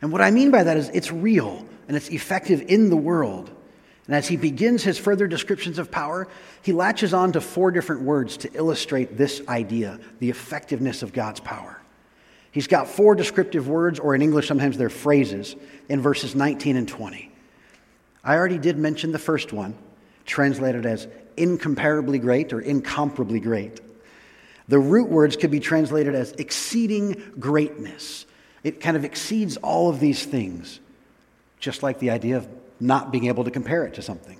And 0.00 0.12
what 0.12 0.20
I 0.20 0.30
mean 0.30 0.52
by 0.52 0.62
that 0.62 0.76
is 0.76 0.90
it's 0.90 1.10
real 1.10 1.66
and 1.88 1.96
it's 1.96 2.08
effective 2.08 2.62
in 2.68 2.88
the 2.88 2.96
world. 2.96 3.50
And 4.06 4.14
as 4.14 4.28
he 4.28 4.36
begins 4.36 4.84
his 4.84 4.96
further 4.96 5.26
descriptions 5.26 5.80
of 5.80 5.90
power, 5.90 6.28
he 6.62 6.72
latches 6.72 7.12
on 7.12 7.32
to 7.32 7.40
four 7.40 7.72
different 7.72 8.02
words 8.02 8.36
to 8.36 8.52
illustrate 8.54 9.16
this 9.16 9.42
idea, 9.48 9.98
the 10.20 10.30
effectiveness 10.30 11.02
of 11.02 11.12
God's 11.12 11.40
power. 11.40 11.82
He's 12.52 12.68
got 12.68 12.86
four 12.86 13.16
descriptive 13.16 13.66
words, 13.66 13.98
or 13.98 14.14
in 14.14 14.22
English, 14.22 14.46
sometimes 14.46 14.78
they're 14.78 14.88
phrases, 14.88 15.56
in 15.88 16.00
verses 16.00 16.36
19 16.36 16.76
and 16.76 16.86
20. 16.86 17.32
I 18.22 18.36
already 18.36 18.58
did 18.58 18.78
mention 18.78 19.10
the 19.10 19.18
first 19.18 19.52
one, 19.52 19.76
translated 20.26 20.86
as 20.86 21.08
incomparably 21.36 22.18
great 22.18 22.52
or 22.52 22.60
incomparably 22.60 23.40
great. 23.40 23.80
The 24.68 24.78
root 24.78 25.08
words 25.08 25.36
could 25.36 25.50
be 25.50 25.60
translated 25.60 26.14
as 26.14 26.32
exceeding 26.32 27.32
greatness. 27.38 28.26
It 28.62 28.80
kind 28.80 28.96
of 28.96 29.04
exceeds 29.04 29.56
all 29.58 29.90
of 29.90 30.00
these 30.00 30.24
things, 30.24 30.80
just 31.58 31.82
like 31.82 31.98
the 31.98 32.10
idea 32.10 32.38
of 32.38 32.48
not 32.80 33.12
being 33.12 33.26
able 33.26 33.44
to 33.44 33.50
compare 33.50 33.84
it 33.84 33.94
to 33.94 34.02
something. 34.02 34.38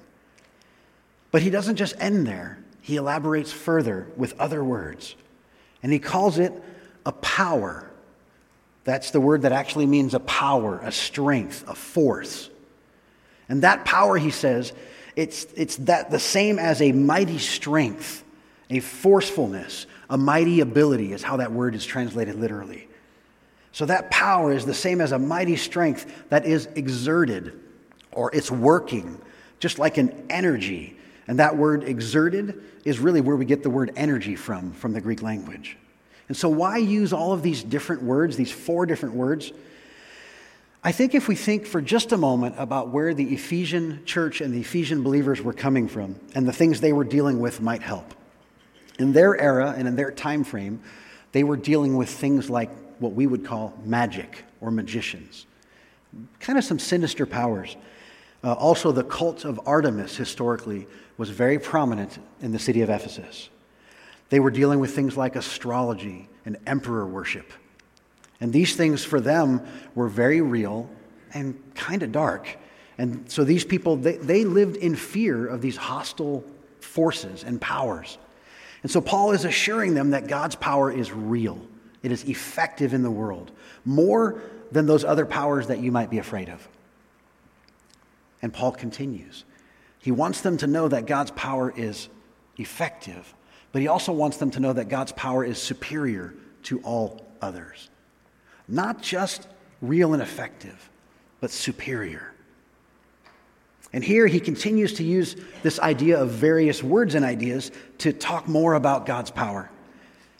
But 1.31 1.43
he 1.43 1.51
doesn't 1.51 1.77
just 1.77 1.95
end 1.99 2.27
there, 2.27 2.59
he 2.81 2.97
elaborates 2.97 3.53
further 3.53 4.07
with 4.17 4.39
other 4.39 4.63
words. 4.63 5.15
And 5.83 5.93
he 5.93 5.99
calls 5.99 6.39
it 6.39 6.53
a 7.05 7.13
power. 7.13 7.91
That's 8.85 9.11
the 9.11 9.21
word 9.21 9.43
that 9.43 9.53
actually 9.53 9.87
means 9.87 10.15
a 10.15 10.21
power, 10.21 10.79
a 10.83 10.93
strength, 10.93 11.65
a 11.69 11.75
force. 11.75 12.51
And 13.49 13.63
that 13.63 13.85
power, 13.85 14.17
he 14.17 14.31
says, 14.31 14.73
it's, 15.17 15.45
it's 15.57 15.77
that 15.77 16.11
the 16.11 16.19
same 16.19 16.59
as 16.59 16.83
a 16.83 16.93
mighty 16.93 17.39
strength, 17.39 18.25
a 18.71 18.81
forcefulness, 18.81 19.87
a 20.11 20.19
mighty 20.19 20.61
ability, 20.61 21.13
is 21.13 21.23
how 21.23 21.37
that 21.37 21.53
word 21.53 21.75
is 21.75 21.85
translated 21.85 22.35
literally. 22.37 22.89
So 23.73 23.87
that 23.87 24.11
power 24.11 24.53
is 24.53 24.65
the 24.65 24.75
same 24.75 25.01
as 25.01 25.13
a 25.13 25.19
mighty 25.19 25.57
strength 25.57 26.29
that 26.29 26.47
is 26.47 26.67
exerted 26.75 27.61
or 28.13 28.31
it's 28.35 28.51
working, 28.51 29.21
just 29.59 29.79
like 29.79 29.99
an 29.99 30.27
energy. 30.31 30.97
And 31.27 31.39
that 31.39 31.57
word 31.57 31.85
exerted 31.85 32.63
is 32.85 32.99
really 32.99 33.21
where 33.21 33.37
we 33.37 33.45
get 33.45 33.63
the 33.63 33.71
word 33.71 33.93
energy 33.97 34.37
from, 34.37 34.73
from 34.73 34.93
the 34.93 35.01
Greek 35.01 35.23
language. 35.23 35.77
And 36.29 36.37
so, 36.37 36.49
why 36.49 36.79
use 36.79 37.13
all 37.13 37.33
of 37.33 37.43
these 37.43 37.63
different 37.63 38.03
words, 38.03 38.37
these 38.37 38.53
four 38.53 38.87
different 38.87 39.15
words? 39.15 39.53
I 40.87 40.93
think 40.93 41.15
if 41.15 41.29
we 41.29 41.35
think 41.35 41.65
for 41.67 41.81
just 41.81 42.13
a 42.13 42.19
moment 42.19 42.57
about 42.59 42.91
where 42.91 43.15
the 43.15 43.33
Ephesian 43.33 44.05
church 44.05 44.43
and 44.43 44.53
the 44.53 44.61
Ephesian 44.61 45.03
believers 45.03 45.41
were 45.41 45.55
coming 45.55 45.89
from 45.89 46.21
and 46.35 46.47
the 46.47 46.53
things 46.53 46.83
they 46.83 46.93
were 46.93 47.05
dealing 47.05 47.41
with 47.41 47.63
might 47.63 47.83
help. 47.83 48.13
In 48.99 49.15
their 49.15 49.41
era 49.41 49.75
and 49.75 49.89
in 49.89 49.97
their 49.97 50.11
time 50.11 50.45
frame, 50.45 50.83
they 51.33 51.43
were 51.43 51.57
dealing 51.57 51.97
with 51.97 52.11
things 52.11 52.51
like 52.51 52.71
what 52.99 53.15
we 53.15 53.27
would 53.27 53.47
call 53.47 53.73
magic 53.83 54.45
or 54.61 54.71
magicians, 54.71 55.47
kind 56.39 56.59
of 56.59 56.65
some 56.65 56.79
sinister 56.79 57.25
powers. 57.25 57.77
Uh, 58.45 58.53
also, 58.53 58.93
the 58.93 59.03
cult 59.03 59.47
of 59.47 59.59
Artemis 59.65 60.15
historically 60.17 60.87
was 61.17 61.31
very 61.31 61.59
prominent 61.59 62.19
in 62.43 62.53
the 62.53 62.59
city 62.59 62.83
of 62.83 62.91
Ephesus. 62.91 63.49
They 64.29 64.39
were 64.39 64.51
dealing 64.51 64.81
with 64.81 64.95
things 64.95 65.17
like 65.17 65.35
astrology 65.35 66.29
and 66.45 66.59
emperor 66.67 67.07
worship. 67.07 67.53
And 68.41 68.53
these 68.53 68.77
things 68.77 69.05
for 69.05 69.21
them 69.21 69.67
were 69.95 70.09
very 70.09 70.41
real 70.41 70.91
and 71.33 71.61
kind 71.75 72.03
of 72.03 72.13
dark. 72.13 72.59
And 72.99 73.31
so 73.31 73.45
these 73.45 73.65
people, 73.65 73.97
they, 73.97 74.17
they 74.17 74.45
lived 74.45 74.77
in 74.77 74.95
fear 74.95 75.47
of 75.47 75.61
these 75.61 75.77
hostile 75.77 76.45
forces 76.81 77.43
and 77.45 77.61
powers. 77.61 78.19
And 78.83 78.91
so 78.91 79.01
Paul 79.01 79.33
is 79.33 79.45
assuring 79.45 79.95
them 79.95 80.11
that 80.11 80.29
God's 80.29 80.55
power 80.57 80.93
is 80.93 81.11
real, 81.11 81.61
it 82.03 82.13
is 82.13 82.25
effective 82.25 82.93
in 82.93 83.03
the 83.03 83.11
world, 83.11 83.51
more 83.85 84.43
than 84.71 84.87
those 84.87 85.05
other 85.05 85.25
powers 85.25 85.69
that 85.69 85.79
you 85.79 85.91
might 85.91 86.11
be 86.11 86.19
afraid 86.19 86.49
of. 86.49 86.69
And 88.43 88.53
Paul 88.53 88.73
continues. 88.73 89.45
He 90.01 90.11
wants 90.11 90.43
them 90.43 90.59
to 90.59 90.67
know 90.67 90.87
that 90.89 91.07
God's 91.07 91.31
power 91.31 91.73
is 91.75 92.09
effective, 92.59 93.33
but 93.73 93.81
he 93.81 93.89
also 93.89 94.13
wants 94.13 94.37
them 94.37 94.51
to 94.51 94.61
know 94.61 94.75
that 94.75 94.91
God's 94.91 95.13
power 95.13 95.43
is 95.43 95.57
superior 95.57 96.35
to 96.65 96.81
all 96.81 97.27
others. 97.41 97.89
Not 98.69 99.03
just 99.03 99.47
real 99.83 100.15
and 100.15 100.23
effective, 100.23 100.91
but 101.41 101.51
superior. 101.51 102.33
And 103.93 104.03
here 104.03 104.27
he 104.27 104.41
continues 104.41 104.95
to 104.95 105.05
use 105.05 105.37
this 105.63 105.79
idea 105.79 106.21
of 106.21 106.31
various 106.31 106.83
words 106.83 107.15
and 107.15 107.25
ideas 107.25 107.71
to 107.99 108.13
talk 108.13 108.49
more 108.49 108.75
about 108.75 109.07
God's 109.07 109.31
power. 109.31 109.71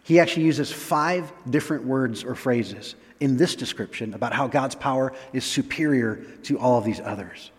He 0.03 0.19
actually 0.19 0.47
uses 0.47 0.73
five 0.73 1.33
different 1.49 1.85
words 1.85 2.25
or 2.25 2.35
phrases 2.35 2.97
in 3.21 3.37
this 3.37 3.55
description 3.55 4.13
about 4.13 4.33
how 4.33 4.49
God's 4.49 4.75
power 4.75 5.13
is 5.33 5.45
superior 5.45 6.17
to 6.45 6.59
all 6.59 6.79
of 6.79 6.85
these 6.85 7.01
others. 7.01 7.53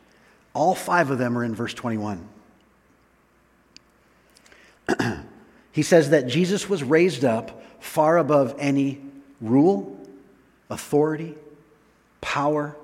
All 0.54 0.76
five 0.76 1.12
of 1.12 1.18
them 1.18 1.38
are 1.38 1.44
in 1.44 1.56
verse 1.56 1.74
21. 1.74 2.28
he 5.72 5.82
says 5.82 6.10
that 6.10 6.28
Jesus 6.28 6.70
was 6.70 6.84
raised 6.84 7.24
up 7.24 7.64
far 7.82 8.18
above 8.18 8.54
any 8.60 9.02
rule, 9.42 9.95
authority, 10.70 11.36
power, 12.22 12.76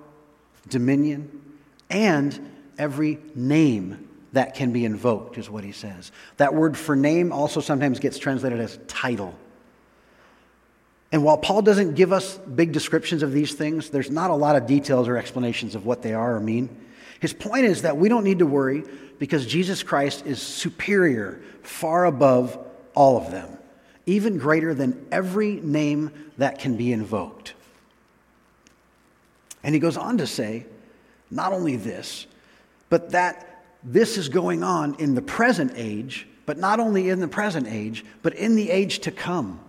dominion, 0.67 1.41
and 1.89 2.51
every 2.77 3.19
name 3.35 4.07
that 4.33 4.55
can 4.55 4.71
be 4.71 4.85
invoked, 4.85 5.37
is 5.37 5.49
what 5.49 5.63
he 5.63 5.71
says. 5.71 6.11
That 6.37 6.53
word 6.53 6.77
for 6.77 6.95
name 6.95 7.31
also 7.31 7.59
sometimes 7.59 7.99
gets 7.99 8.17
translated 8.17 8.59
as 8.59 8.79
title. 8.87 9.35
And 11.11 11.23
while 11.23 11.37
Paul 11.37 11.61
doesn't 11.61 11.95
give 11.95 12.13
us 12.13 12.37
big 12.37 12.71
descriptions 12.71 13.23
of 13.23 13.33
these 13.33 13.53
things, 13.53 13.89
there's 13.89 14.09
not 14.09 14.29
a 14.29 14.35
lot 14.35 14.55
of 14.55 14.65
details 14.65 15.09
or 15.09 15.17
explanations 15.17 15.75
of 15.75 15.85
what 15.85 16.01
they 16.01 16.13
are 16.13 16.35
or 16.35 16.39
mean. 16.39 16.69
His 17.19 17.33
point 17.33 17.65
is 17.65 17.81
that 17.81 17.97
we 17.97 18.07
don't 18.07 18.23
need 18.23 18.39
to 18.39 18.45
worry 18.45 18.83
because 19.19 19.45
Jesus 19.45 19.83
Christ 19.83 20.25
is 20.25 20.41
superior, 20.41 21.41
far 21.61 22.05
above 22.05 22.57
all 22.95 23.17
of 23.17 23.29
them, 23.31 23.57
even 24.05 24.37
greater 24.37 24.73
than 24.73 25.05
every 25.11 25.55
name 25.55 26.11
that 26.37 26.59
can 26.59 26.77
be 26.77 26.93
invoked. 26.93 27.53
And 29.63 29.75
he 29.75 29.79
goes 29.79 29.97
on 29.97 30.17
to 30.17 30.27
say, 30.27 30.65
not 31.29 31.53
only 31.53 31.75
this, 31.75 32.27
but 32.89 33.11
that 33.11 33.63
this 33.83 34.17
is 34.17 34.29
going 34.29 34.63
on 34.63 34.95
in 34.95 35.15
the 35.15 35.21
present 35.21 35.73
age, 35.75 36.27
but 36.45 36.57
not 36.57 36.79
only 36.79 37.09
in 37.09 37.19
the 37.19 37.27
present 37.27 37.67
age, 37.67 38.03
but 38.21 38.33
in 38.35 38.55
the 38.55 38.69
age 38.69 38.99
to 38.99 39.11
come. 39.11 39.59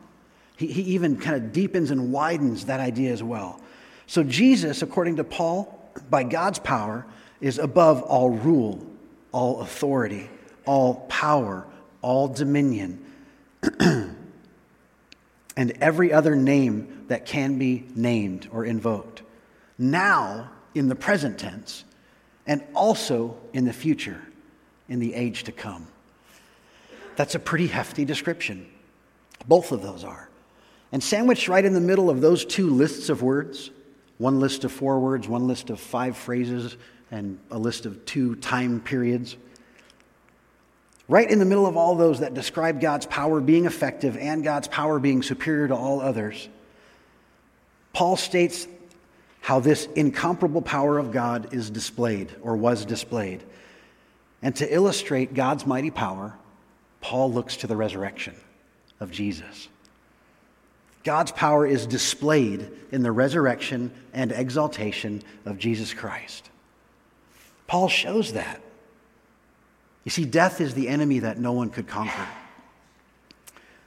He, 0.56 0.66
he 0.66 0.82
even 0.94 1.16
kind 1.16 1.36
of 1.36 1.52
deepens 1.52 1.90
and 1.90 2.12
widens 2.12 2.66
that 2.66 2.80
idea 2.80 3.12
as 3.12 3.22
well. 3.22 3.60
So, 4.06 4.22
Jesus, 4.22 4.82
according 4.82 5.16
to 5.16 5.24
Paul, 5.24 5.78
by 6.10 6.24
God's 6.24 6.58
power, 6.58 7.06
is 7.40 7.58
above 7.58 8.02
all 8.02 8.30
rule, 8.30 8.84
all 9.32 9.60
authority, 9.60 10.28
all 10.66 11.06
power, 11.08 11.66
all 12.02 12.28
dominion, 12.28 13.04
and 13.80 14.16
every 15.56 16.12
other 16.12 16.36
name 16.36 17.04
that 17.08 17.26
can 17.26 17.58
be 17.58 17.84
named 17.94 18.48
or 18.52 18.64
invoked. 18.64 19.22
Now, 19.78 20.50
in 20.74 20.88
the 20.88 20.94
present 20.94 21.38
tense, 21.38 21.84
and 22.46 22.62
also 22.74 23.36
in 23.52 23.64
the 23.64 23.72
future, 23.72 24.20
in 24.88 24.98
the 24.98 25.14
age 25.14 25.44
to 25.44 25.52
come. 25.52 25.86
That's 27.16 27.34
a 27.34 27.38
pretty 27.38 27.66
hefty 27.66 28.04
description. 28.04 28.66
Both 29.46 29.72
of 29.72 29.82
those 29.82 30.04
are. 30.04 30.28
And 30.92 31.02
sandwiched 31.02 31.48
right 31.48 31.64
in 31.64 31.74
the 31.74 31.80
middle 31.80 32.10
of 32.10 32.20
those 32.20 32.44
two 32.44 32.68
lists 32.68 33.08
of 33.08 33.22
words, 33.22 33.70
one 34.18 34.40
list 34.40 34.64
of 34.64 34.72
four 34.72 34.98
words, 34.98 35.26
one 35.26 35.46
list 35.46 35.70
of 35.70 35.80
five 35.80 36.16
phrases, 36.16 36.76
and 37.10 37.38
a 37.50 37.58
list 37.58 37.86
of 37.86 38.04
two 38.04 38.36
time 38.36 38.80
periods. 38.80 39.36
Right 41.08 41.30
in 41.30 41.38
the 41.38 41.44
middle 41.44 41.66
of 41.66 41.76
all 41.76 41.94
those 41.94 42.20
that 42.20 42.34
describe 42.34 42.80
God's 42.80 43.06
power 43.06 43.40
being 43.40 43.66
effective 43.66 44.16
and 44.16 44.44
God's 44.44 44.68
power 44.68 44.98
being 44.98 45.22
superior 45.22 45.68
to 45.68 45.76
all 45.76 46.00
others, 46.00 46.48
Paul 47.92 48.16
states 48.16 48.66
how 49.42 49.58
this 49.58 49.86
incomparable 49.96 50.62
power 50.62 50.98
of 50.98 51.10
God 51.10 51.52
is 51.52 51.68
displayed 51.68 52.32
or 52.42 52.56
was 52.56 52.84
displayed. 52.84 53.42
And 54.40 54.54
to 54.56 54.72
illustrate 54.72 55.34
God's 55.34 55.66
mighty 55.66 55.90
power, 55.90 56.34
Paul 57.00 57.32
looks 57.32 57.56
to 57.58 57.66
the 57.66 57.76
resurrection 57.76 58.34
of 59.00 59.10
Jesus. 59.10 59.68
God's 61.02 61.32
power 61.32 61.66
is 61.66 61.88
displayed 61.88 62.70
in 62.92 63.02
the 63.02 63.10
resurrection 63.10 63.90
and 64.12 64.30
exaltation 64.30 65.22
of 65.44 65.58
Jesus 65.58 65.92
Christ. 65.92 66.48
Paul 67.66 67.88
shows 67.88 68.34
that. 68.34 68.60
You 70.04 70.10
see, 70.10 70.24
death 70.24 70.60
is 70.60 70.74
the 70.74 70.88
enemy 70.88 71.18
that 71.18 71.40
no 71.40 71.52
one 71.52 71.70
could 71.70 71.88
conquer. 71.88 72.28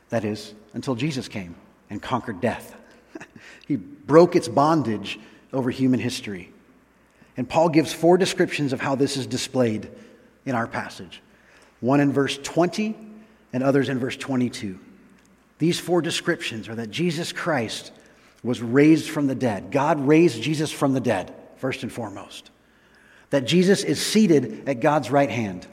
That 0.09 0.25
is, 0.25 0.53
until 0.73 0.95
Jesus 0.95 1.29
came 1.29 1.55
and 1.89 2.01
conquered 2.01 2.41
death. 2.41 2.75
he 3.67 3.77
broke 3.77 4.35
its 4.35 4.49
bondage 4.49 5.17
over 5.55 5.69
human 5.69 5.99
history. 5.99 6.51
And 7.37 7.47
Paul 7.47 7.69
gives 7.69 7.91
four 7.93 8.17
descriptions 8.17 8.73
of 8.73 8.81
how 8.81 8.95
this 8.95 9.17
is 9.17 9.27
displayed 9.27 9.89
in 10.45 10.55
our 10.55 10.67
passage 10.67 11.21
one 11.81 11.99
in 11.99 12.13
verse 12.13 12.37
20 12.37 12.95
and 13.53 13.61
others 13.61 13.89
in 13.89 13.99
verse 13.99 14.15
22. 14.15 14.79
These 15.59 15.79
four 15.79 16.01
descriptions 16.01 16.69
are 16.69 16.75
that 16.75 16.89
Jesus 16.89 17.31
Christ 17.31 17.91
was 18.43 18.61
raised 18.61 19.09
from 19.09 19.27
the 19.27 19.35
dead. 19.35 19.71
God 19.71 20.07
raised 20.07 20.41
Jesus 20.41 20.71
from 20.71 20.93
the 20.93 20.99
dead, 20.99 21.33
first 21.57 21.83
and 21.83 21.91
foremost. 21.91 22.49
That 23.29 23.45
Jesus 23.45 23.83
is 23.83 24.03
seated 24.03 24.67
at 24.67 24.79
God's 24.79 25.11
right 25.11 25.29
hand 25.29 25.67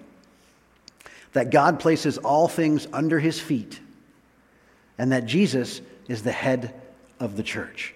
that 1.32 1.50
God 1.50 1.80
places 1.80 2.18
all 2.18 2.48
things 2.48 2.86
under 2.92 3.18
his 3.18 3.40
feet, 3.40 3.80
and 4.98 5.12
that 5.12 5.26
Jesus 5.26 5.80
is 6.08 6.22
the 6.22 6.32
head 6.32 6.80
of 7.18 7.36
the 7.36 7.42
church. 7.42 7.94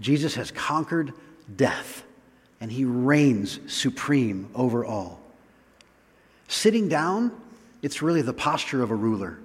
Jesus 0.00 0.34
has 0.34 0.50
conquered 0.50 1.12
death, 1.54 2.02
and 2.60 2.72
he 2.72 2.84
reigns 2.84 3.60
supreme 3.66 4.50
over 4.54 4.84
all. 4.84 5.20
Sitting 6.48 6.88
down, 6.88 7.32
it's 7.82 8.02
really 8.02 8.22
the 8.22 8.32
posture 8.32 8.82
of 8.82 8.90
a 8.90 8.94
ruler. 8.94 9.38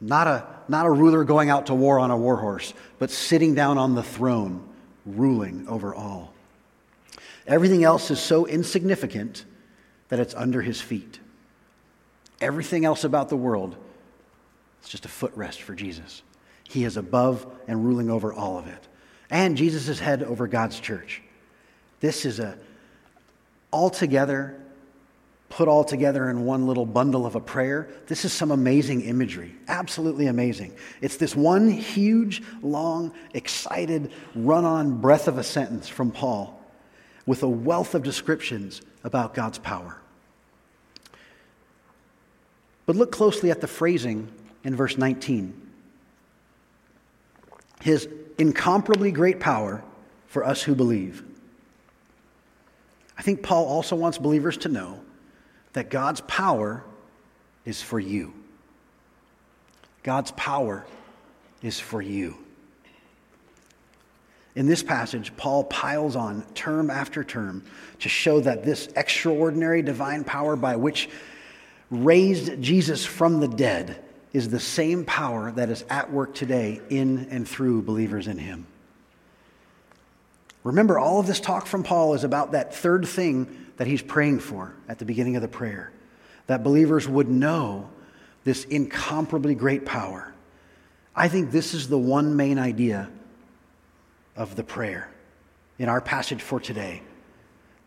Not 0.00 0.26
a, 0.26 0.46
not 0.68 0.86
a 0.86 0.90
ruler 0.90 1.24
going 1.24 1.50
out 1.50 1.66
to 1.66 1.74
war 1.74 1.98
on 1.98 2.10
a 2.10 2.16
war 2.16 2.36
horse, 2.36 2.72
but 2.98 3.10
sitting 3.10 3.54
down 3.54 3.78
on 3.78 3.94
the 3.94 4.02
throne, 4.02 4.66
ruling 5.04 5.66
over 5.68 5.94
all. 5.94 6.32
Everything 7.46 7.84
else 7.84 8.10
is 8.10 8.20
so 8.20 8.46
insignificant 8.46 9.44
that 10.08 10.18
it's 10.18 10.34
under 10.34 10.62
his 10.62 10.80
feet. 10.80 11.18
Everything 12.40 12.84
else 12.84 13.04
about 13.04 13.28
the 13.28 13.36
world 13.36 13.76
is 14.82 14.88
just 14.88 15.04
a 15.04 15.08
footrest 15.08 15.60
for 15.60 15.74
Jesus. 15.74 16.22
He 16.64 16.84
is 16.84 16.96
above 16.96 17.46
and 17.68 17.84
ruling 17.84 18.10
over 18.10 18.32
all 18.32 18.58
of 18.58 18.66
it. 18.66 18.88
And 19.30 19.56
Jesus 19.56 19.88
is 19.88 19.98
head 19.98 20.22
over 20.22 20.46
God's 20.46 20.78
church. 20.78 21.22
This 22.00 22.24
is 22.24 22.38
a 22.40 22.58
altogether 23.72 24.60
put 25.54 25.68
all 25.68 25.84
together 25.84 26.28
in 26.30 26.44
one 26.44 26.66
little 26.66 26.84
bundle 26.84 27.26
of 27.26 27.36
a 27.36 27.40
prayer. 27.40 27.88
This 28.08 28.24
is 28.24 28.32
some 28.32 28.50
amazing 28.50 29.02
imagery. 29.02 29.54
Absolutely 29.68 30.26
amazing. 30.26 30.74
It's 31.00 31.16
this 31.16 31.36
one 31.36 31.70
huge, 31.70 32.42
long, 32.60 33.12
excited, 33.34 34.10
run 34.34 34.64
on 34.64 35.00
breath 35.00 35.28
of 35.28 35.38
a 35.38 35.44
sentence 35.44 35.88
from 35.88 36.10
Paul 36.10 36.60
with 37.24 37.44
a 37.44 37.48
wealth 37.48 37.94
of 37.94 38.02
descriptions 38.02 38.82
about 39.04 39.32
God's 39.32 39.58
power. 39.58 39.96
But 42.86 42.96
look 42.96 43.12
closely 43.12 43.52
at 43.52 43.60
the 43.60 43.68
phrasing 43.68 44.28
in 44.64 44.74
verse 44.74 44.98
19. 44.98 45.63
His 47.80 48.08
incomparably 48.38 49.12
great 49.12 49.40
power 49.40 49.82
for 50.26 50.44
us 50.44 50.62
who 50.62 50.74
believe. 50.74 51.22
I 53.16 53.22
think 53.22 53.42
Paul 53.42 53.66
also 53.66 53.96
wants 53.96 54.18
believers 54.18 54.56
to 54.58 54.68
know 54.68 55.00
that 55.72 55.90
God's 55.90 56.20
power 56.22 56.84
is 57.64 57.80
for 57.80 58.00
you. 58.00 58.34
God's 60.02 60.32
power 60.32 60.84
is 61.62 61.80
for 61.80 62.02
you. 62.02 62.36
In 64.54 64.66
this 64.66 64.82
passage, 64.82 65.36
Paul 65.36 65.64
piles 65.64 66.14
on 66.14 66.42
term 66.54 66.90
after 66.90 67.24
term 67.24 67.64
to 68.00 68.08
show 68.08 68.40
that 68.40 68.64
this 68.64 68.88
extraordinary 68.94 69.82
divine 69.82 70.22
power 70.22 70.54
by 70.54 70.76
which 70.76 71.08
raised 71.90 72.60
Jesus 72.62 73.04
from 73.04 73.40
the 73.40 73.48
dead 73.48 74.03
is 74.34 74.50
the 74.50 74.60
same 74.60 75.04
power 75.04 75.52
that 75.52 75.70
is 75.70 75.84
at 75.88 76.12
work 76.12 76.34
today 76.34 76.82
in 76.90 77.28
and 77.30 77.48
through 77.48 77.80
believers 77.80 78.26
in 78.26 78.36
him. 78.36 78.66
Remember, 80.64 80.98
all 80.98 81.20
of 81.20 81.26
this 81.26 81.40
talk 81.40 81.66
from 81.66 81.84
Paul 81.84 82.14
is 82.14 82.24
about 82.24 82.52
that 82.52 82.74
third 82.74 83.06
thing 83.06 83.68
that 83.76 83.86
he's 83.86 84.02
praying 84.02 84.40
for 84.40 84.74
at 84.88 84.98
the 84.98 85.04
beginning 85.04 85.36
of 85.36 85.42
the 85.42 85.48
prayer 85.48 85.92
that 86.46 86.62
believers 86.62 87.08
would 87.08 87.28
know 87.28 87.88
this 88.42 88.64
incomparably 88.64 89.54
great 89.54 89.86
power. 89.86 90.34
I 91.16 91.28
think 91.28 91.50
this 91.50 91.72
is 91.72 91.88
the 91.88 91.98
one 91.98 92.36
main 92.36 92.58
idea 92.58 93.10
of 94.36 94.56
the 94.56 94.64
prayer 94.64 95.08
in 95.78 95.88
our 95.88 96.00
passage 96.00 96.42
for 96.42 96.60
today 96.60 97.02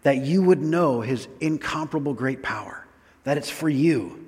that 0.03 0.17
you 0.17 0.41
would 0.41 0.61
know 0.61 1.01
his 1.01 1.27
incomparable 1.41 2.13
great 2.13 2.41
power, 2.41 2.85
that 3.25 3.37
it's 3.37 3.49
for 3.49 3.67
you. 3.67 4.26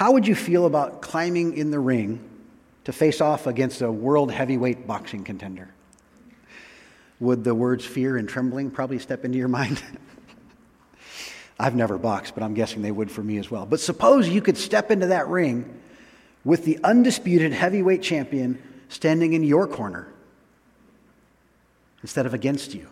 How 0.00 0.12
would 0.12 0.26
you 0.26 0.34
feel 0.34 0.64
about 0.64 1.02
climbing 1.02 1.58
in 1.58 1.70
the 1.70 1.78
ring 1.78 2.26
to 2.84 2.92
face 2.92 3.20
off 3.20 3.46
against 3.46 3.82
a 3.82 3.92
world 3.92 4.32
heavyweight 4.32 4.86
boxing 4.86 5.24
contender? 5.24 5.74
Would 7.18 7.44
the 7.44 7.54
words 7.54 7.84
fear 7.84 8.16
and 8.16 8.26
trembling 8.26 8.70
probably 8.70 8.98
step 8.98 9.26
into 9.26 9.36
your 9.36 9.48
mind? 9.58 9.82
I've 11.58 11.74
never 11.74 11.98
boxed, 11.98 12.32
but 12.32 12.42
I'm 12.42 12.54
guessing 12.54 12.80
they 12.80 12.90
would 12.90 13.10
for 13.10 13.22
me 13.22 13.36
as 13.36 13.50
well. 13.50 13.66
But 13.66 13.78
suppose 13.78 14.26
you 14.26 14.40
could 14.40 14.56
step 14.56 14.90
into 14.90 15.08
that 15.08 15.28
ring 15.28 15.78
with 16.46 16.64
the 16.64 16.78
undisputed 16.82 17.52
heavyweight 17.52 18.02
champion 18.02 18.58
standing 18.88 19.34
in 19.34 19.44
your 19.44 19.68
corner 19.68 20.08
instead 22.00 22.24
of 22.24 22.32
against 22.32 22.72
you. 22.72 22.88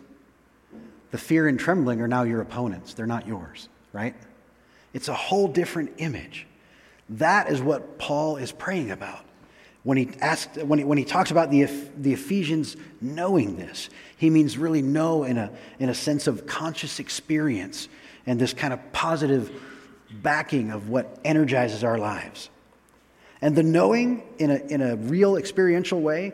The 1.09 1.17
fear 1.17 1.47
and 1.47 1.59
trembling 1.59 2.01
are 2.01 2.07
now 2.07 2.21
your 2.21 2.41
opponents, 2.41 2.93
they're 2.93 3.07
not 3.07 3.25
yours, 3.25 3.67
right? 3.93 4.13
It's 4.93 5.07
a 5.07 5.15
whole 5.15 5.47
different 5.47 5.93
image. 5.97 6.45
That 7.11 7.49
is 7.49 7.61
what 7.61 7.97
Paul 7.97 8.37
is 8.37 8.51
praying 8.51 8.91
about. 8.91 9.25
When 9.83 9.97
he, 9.97 10.09
asked, 10.19 10.57
when 10.57 10.79
he, 10.79 10.85
when 10.85 10.97
he 10.97 11.05
talks 11.05 11.31
about 11.31 11.51
the, 11.51 11.63
the 11.97 12.13
Ephesians 12.13 12.75
knowing 13.01 13.55
this, 13.55 13.89
he 14.17 14.29
means 14.29 14.57
really 14.57 14.81
know 14.81 15.23
in 15.23 15.37
a, 15.37 15.51
in 15.79 15.89
a 15.89 15.95
sense 15.95 16.27
of 16.27 16.45
conscious 16.45 16.99
experience 16.99 17.87
and 18.25 18.39
this 18.39 18.53
kind 18.53 18.73
of 18.73 18.91
positive 18.91 19.51
backing 20.11 20.71
of 20.71 20.89
what 20.89 21.17
energizes 21.23 21.83
our 21.83 21.97
lives. 21.97 22.49
And 23.41 23.55
the 23.55 23.63
knowing 23.63 24.23
in 24.37 24.51
a, 24.51 24.55
in 24.55 24.81
a 24.81 24.97
real 24.97 25.37
experiential 25.37 26.01
way, 26.01 26.33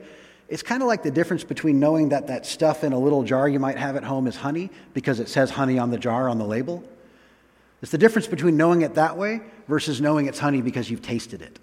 it's 0.49 0.63
kind 0.63 0.81
of 0.81 0.87
like 0.87 1.03
the 1.03 1.11
difference 1.11 1.43
between 1.43 1.79
knowing 1.79 2.09
that 2.09 2.27
that 2.27 2.45
stuff 2.45 2.83
in 2.83 2.93
a 2.93 2.99
little 2.99 3.23
jar 3.23 3.47
you 3.47 3.59
might 3.59 3.77
have 3.77 3.95
at 3.95 4.03
home 4.03 4.27
is 4.27 4.35
honey 4.35 4.69
because 4.93 5.19
it 5.19 5.29
says 5.29 5.51
honey 5.51 5.77
on 5.79 5.91
the 5.91 5.97
jar 5.97 6.29
on 6.29 6.39
the 6.39 6.45
label. 6.45 6.83
It's 7.85 7.91
the 7.91 7.99
difference 7.99 8.25
between 8.25 8.57
knowing 8.57 8.81
it 8.81 8.95
that 8.95 9.15
way 9.15 9.41
versus 9.67 10.01
knowing 10.01 10.25
it's 10.25 10.39
honey 10.39 10.59
because 10.59 10.89
you've 10.89 11.03
tasted 11.03 11.43
it. 11.43 11.59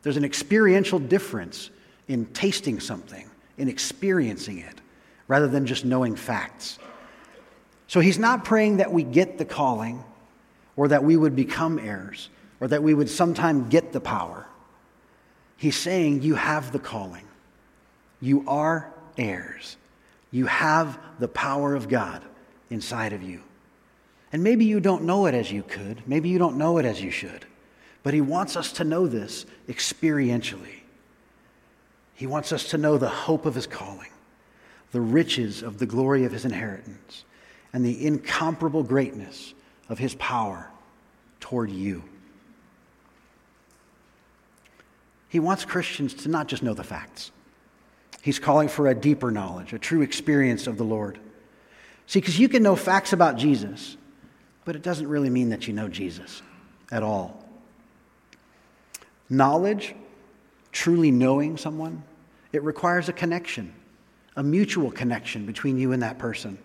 There's 0.00 0.16
an 0.16 0.24
experiential 0.24 0.98
difference 0.98 1.68
in 2.08 2.24
tasting 2.32 2.80
something, 2.80 3.28
in 3.58 3.68
experiencing 3.68 4.60
it, 4.60 4.80
rather 5.28 5.48
than 5.48 5.66
just 5.66 5.84
knowing 5.84 6.16
facts. 6.16 6.78
So 7.88 8.00
he's 8.00 8.18
not 8.18 8.46
praying 8.46 8.78
that 8.78 8.90
we 8.90 9.02
get 9.02 9.36
the 9.36 9.44
calling 9.44 10.02
or 10.76 10.88
that 10.88 11.04
we 11.04 11.14
would 11.14 11.36
become 11.36 11.78
heirs 11.78 12.30
or 12.58 12.68
that 12.68 12.82
we 12.82 12.94
would 12.94 13.10
sometime 13.10 13.68
get 13.68 13.92
the 13.92 14.00
power. 14.00 14.46
He's 15.58 15.76
saying 15.76 16.22
you 16.22 16.36
have 16.36 16.72
the 16.72 16.78
calling. 16.78 17.28
You 18.22 18.44
are 18.48 18.90
heirs. 19.18 19.76
You 20.30 20.46
have 20.46 20.98
the 21.18 21.28
power 21.28 21.74
of 21.74 21.86
God 21.90 22.22
inside 22.70 23.12
of 23.12 23.22
you. 23.22 23.42
And 24.36 24.44
maybe 24.44 24.66
you 24.66 24.80
don't 24.80 25.04
know 25.04 25.24
it 25.24 25.34
as 25.34 25.50
you 25.50 25.62
could. 25.62 26.02
Maybe 26.06 26.28
you 26.28 26.38
don't 26.38 26.58
know 26.58 26.76
it 26.76 26.84
as 26.84 27.00
you 27.00 27.10
should. 27.10 27.46
But 28.02 28.12
he 28.12 28.20
wants 28.20 28.54
us 28.54 28.70
to 28.72 28.84
know 28.84 29.06
this 29.06 29.46
experientially. 29.66 30.80
He 32.12 32.26
wants 32.26 32.52
us 32.52 32.68
to 32.68 32.76
know 32.76 32.98
the 32.98 33.08
hope 33.08 33.46
of 33.46 33.54
his 33.54 33.66
calling, 33.66 34.10
the 34.92 35.00
riches 35.00 35.62
of 35.62 35.78
the 35.78 35.86
glory 35.86 36.26
of 36.26 36.32
his 36.32 36.44
inheritance, 36.44 37.24
and 37.72 37.82
the 37.82 38.06
incomparable 38.06 38.82
greatness 38.82 39.54
of 39.88 39.98
his 39.98 40.14
power 40.16 40.68
toward 41.40 41.70
you. 41.70 42.02
He 45.30 45.40
wants 45.40 45.64
Christians 45.64 46.12
to 46.12 46.28
not 46.28 46.46
just 46.46 46.62
know 46.62 46.74
the 46.74 46.84
facts. 46.84 47.30
He's 48.20 48.38
calling 48.38 48.68
for 48.68 48.86
a 48.86 48.94
deeper 48.94 49.30
knowledge, 49.30 49.72
a 49.72 49.78
true 49.78 50.02
experience 50.02 50.66
of 50.66 50.76
the 50.76 50.84
Lord. 50.84 51.18
See, 52.06 52.20
because 52.20 52.38
you 52.38 52.50
can 52.50 52.62
know 52.62 52.76
facts 52.76 53.14
about 53.14 53.38
Jesus, 53.38 53.96
but 54.66 54.76
it 54.76 54.82
doesn't 54.82 55.08
really 55.08 55.30
mean 55.30 55.48
that 55.48 55.66
you 55.66 55.72
know 55.72 55.88
Jesus 55.88 56.42
at 56.92 57.02
all. 57.02 57.42
Knowledge, 59.30 59.94
truly 60.72 61.10
knowing 61.10 61.56
someone, 61.56 62.02
it 62.52 62.62
requires 62.62 63.08
a 63.08 63.14
connection, 63.14 63.72
a 64.36 64.42
mutual 64.42 64.90
connection 64.90 65.46
between 65.46 65.78
you 65.78 65.92
and 65.92 66.02
that 66.02 66.18
person. 66.18 66.58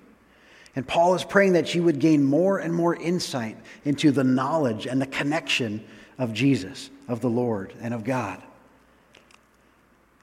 And 0.76 0.86
Paul 0.86 1.16
is 1.16 1.24
praying 1.24 1.54
that 1.54 1.74
you 1.74 1.84
would 1.84 2.00
gain 2.00 2.22
more 2.22 2.60
and 2.60 2.74
more 2.74 2.98
insight 2.98 3.58
into 3.86 4.12
the 4.12 4.26
knowledge 4.26 4.86
and 4.86 5.02
the 5.02 5.08
connection 5.08 5.86
of 6.18 6.34
Jesus, 6.34 6.90
of 7.08 7.22
the 7.22 7.30
Lord, 7.30 7.74
and 7.80 7.94
of 7.94 8.04
God. 8.04 8.44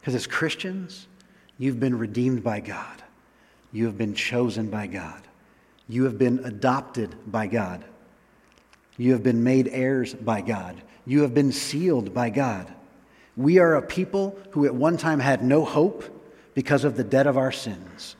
Because 0.01 0.15
as 0.15 0.27
Christians, 0.27 1.09
You've 1.59 1.81
been 1.81 1.99
redeemed 1.99 2.45
by 2.45 2.61
God. 2.61 3.03
You 3.73 3.87
have 3.87 3.99
been 3.99 4.15
chosen 4.15 4.71
by 4.71 4.87
God. 4.87 5.21
You 5.89 6.05
have 6.05 6.19
been 6.19 6.41
adopted 6.45 7.15
by 7.27 7.47
God. 7.47 7.85
You 8.97 9.13
have 9.13 9.23
been 9.23 9.45
made 9.45 9.69
heirs 9.69 10.15
by 10.15 10.41
God. 10.41 10.83
You 11.07 11.23
have 11.23 11.33
been 11.33 11.53
sealed 11.53 12.13
by 12.13 12.31
God. 12.31 12.73
We 13.37 13.59
are 13.59 13.77
a 13.77 13.83
people 13.83 14.39
who 14.51 14.67
at 14.67 14.75
one 14.75 14.97
time 14.97 15.21
had 15.21 15.43
no 15.43 15.65
hope 15.65 16.05
because 16.55 16.85
of 16.85 16.97
the 16.97 17.05
debt 17.05 17.27
of 17.27 17.37
our 17.37 17.53
sins. 17.53 18.17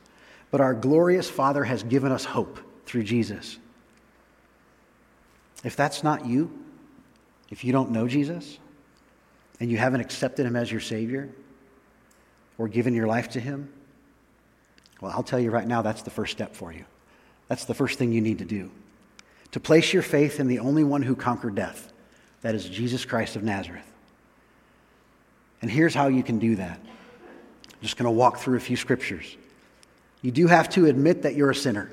But 0.51 0.61
our 0.61 0.75
glorious 0.75 1.29
Father 1.29 1.65
has 1.65 1.83
given 1.83 2.13
us 2.13 2.25
hope 2.25 2.61
through 2.87 3.03
Jesus. 3.03 3.59
If 5.65 5.77
that's 5.77 6.03
not 6.03 6.25
you, 6.25 6.51
if 7.51 7.65
you 7.65 7.73
don't 7.73 7.91
know 7.91 8.07
Jesus, 8.07 8.59
and 9.61 9.71
you 9.71 9.77
haven't 9.77 10.01
accepted 10.01 10.47
him 10.47 10.57
as 10.57 10.71
your 10.71 10.81
Savior, 10.81 11.29
or 12.59 12.69
given 12.69 12.93
your 12.93 13.07
life 13.07 13.31
to 13.31 13.41
Him? 13.41 13.73
Well, 15.01 15.13
I'll 15.13 15.23
tell 15.23 15.39
you 15.39 15.51
right 15.51 15.67
now, 15.67 15.83
that's 15.83 16.03
the 16.03 16.11
first 16.11 16.33
step 16.33 16.55
for 16.55 16.73
you. 16.73 16.85
That's 17.49 17.65
the 17.65 17.75
first 17.75 17.99
thing 17.99 18.13
you 18.13 18.21
need 18.21 18.39
to 18.39 18.45
do. 18.45 18.71
To 19.53 19.61
place 19.61 19.93
your 19.93 20.03
faith 20.03 20.41
in 20.41 20.47
the 20.47 20.59
only 20.59 20.85
one 20.85 21.03
who 21.03 21.17
conquered 21.17 21.55
death, 21.55 21.93
that 22.43 22.55
is 22.55 22.69
Jesus 22.69 23.05
Christ 23.05 23.37
of 23.37 23.43
Nazareth. 23.43 23.91
And 25.61 25.71
here's 25.71 25.95
how 25.95 26.09
you 26.09 26.23
can 26.23 26.39
do 26.39 26.57
that. 26.57 26.79
I'm 26.79 27.83
just 27.83 27.97
going 27.97 28.05
to 28.05 28.11
walk 28.11 28.39
through 28.39 28.59
a 28.59 28.61
few 28.61 28.77
scriptures. 28.77 29.37
You 30.23 30.31
do 30.31 30.47
have 30.47 30.69
to 30.71 30.87
admit 30.87 31.23
that 31.23 31.35
you're 31.35 31.51
a 31.51 31.55
sinner, 31.55 31.91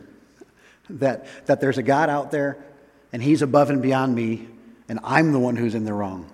that, 0.90 1.28
that 1.48 1.62
there's 1.62 1.78
a 1.78 1.84
God 1.84 2.10
out 2.10 2.32
there, 2.32 2.64
and 3.14 3.24
He's 3.24 3.42
above 3.42 3.70
and 3.70 3.82
beyond 3.82 4.14
me, 4.14 4.48
and 4.90 5.00
I'm 5.04 5.32
the 5.32 5.40
one 5.40 5.56
who's 5.56 5.76
in 5.76 5.86
the 5.86 5.94
wrong. 5.94 6.30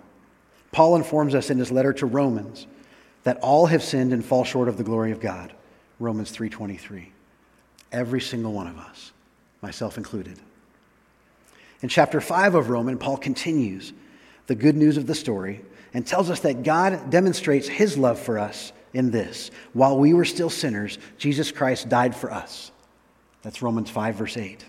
Paul 0.71 0.95
informs 0.95 1.35
us 1.35 1.49
in 1.49 1.57
his 1.57 1.71
letter 1.71 1.93
to 1.93 2.05
Romans 2.05 2.65
that 3.23 3.37
all 3.37 3.67
have 3.67 3.83
sinned 3.83 4.13
and 4.13 4.23
fall 4.23 4.43
short 4.43 4.67
of 4.67 4.77
the 4.77 4.83
glory 4.83 5.11
of 5.11 5.19
God. 5.19 5.53
Romans 5.99 6.31
3:23. 6.31 7.10
Every 7.91 8.21
single 8.21 8.53
one 8.53 8.67
of 8.67 8.77
us, 8.77 9.11
myself 9.61 9.97
included. 9.97 10.39
In 11.81 11.89
chapter 11.89 12.21
5 12.21 12.55
of 12.55 12.69
Romans, 12.69 12.99
Paul 12.99 13.17
continues 13.17 13.91
the 14.47 14.55
good 14.55 14.77
news 14.77 14.97
of 14.97 15.07
the 15.07 15.15
story 15.15 15.61
and 15.93 16.05
tells 16.05 16.29
us 16.29 16.41
that 16.41 16.63
God 16.63 17.09
demonstrates 17.09 17.67
his 17.67 17.97
love 17.97 18.19
for 18.19 18.39
us 18.39 18.71
in 18.93 19.11
this. 19.11 19.51
While 19.73 19.97
we 19.97 20.13
were 20.13 20.25
still 20.25 20.49
sinners, 20.49 20.97
Jesus 21.17 21.51
Christ 21.51 21.89
died 21.89 22.15
for 22.15 22.31
us. 22.31 22.71
That's 23.41 23.61
Romans 23.61 23.89
5, 23.89 24.15
verse 24.15 24.37
8. 24.37 24.63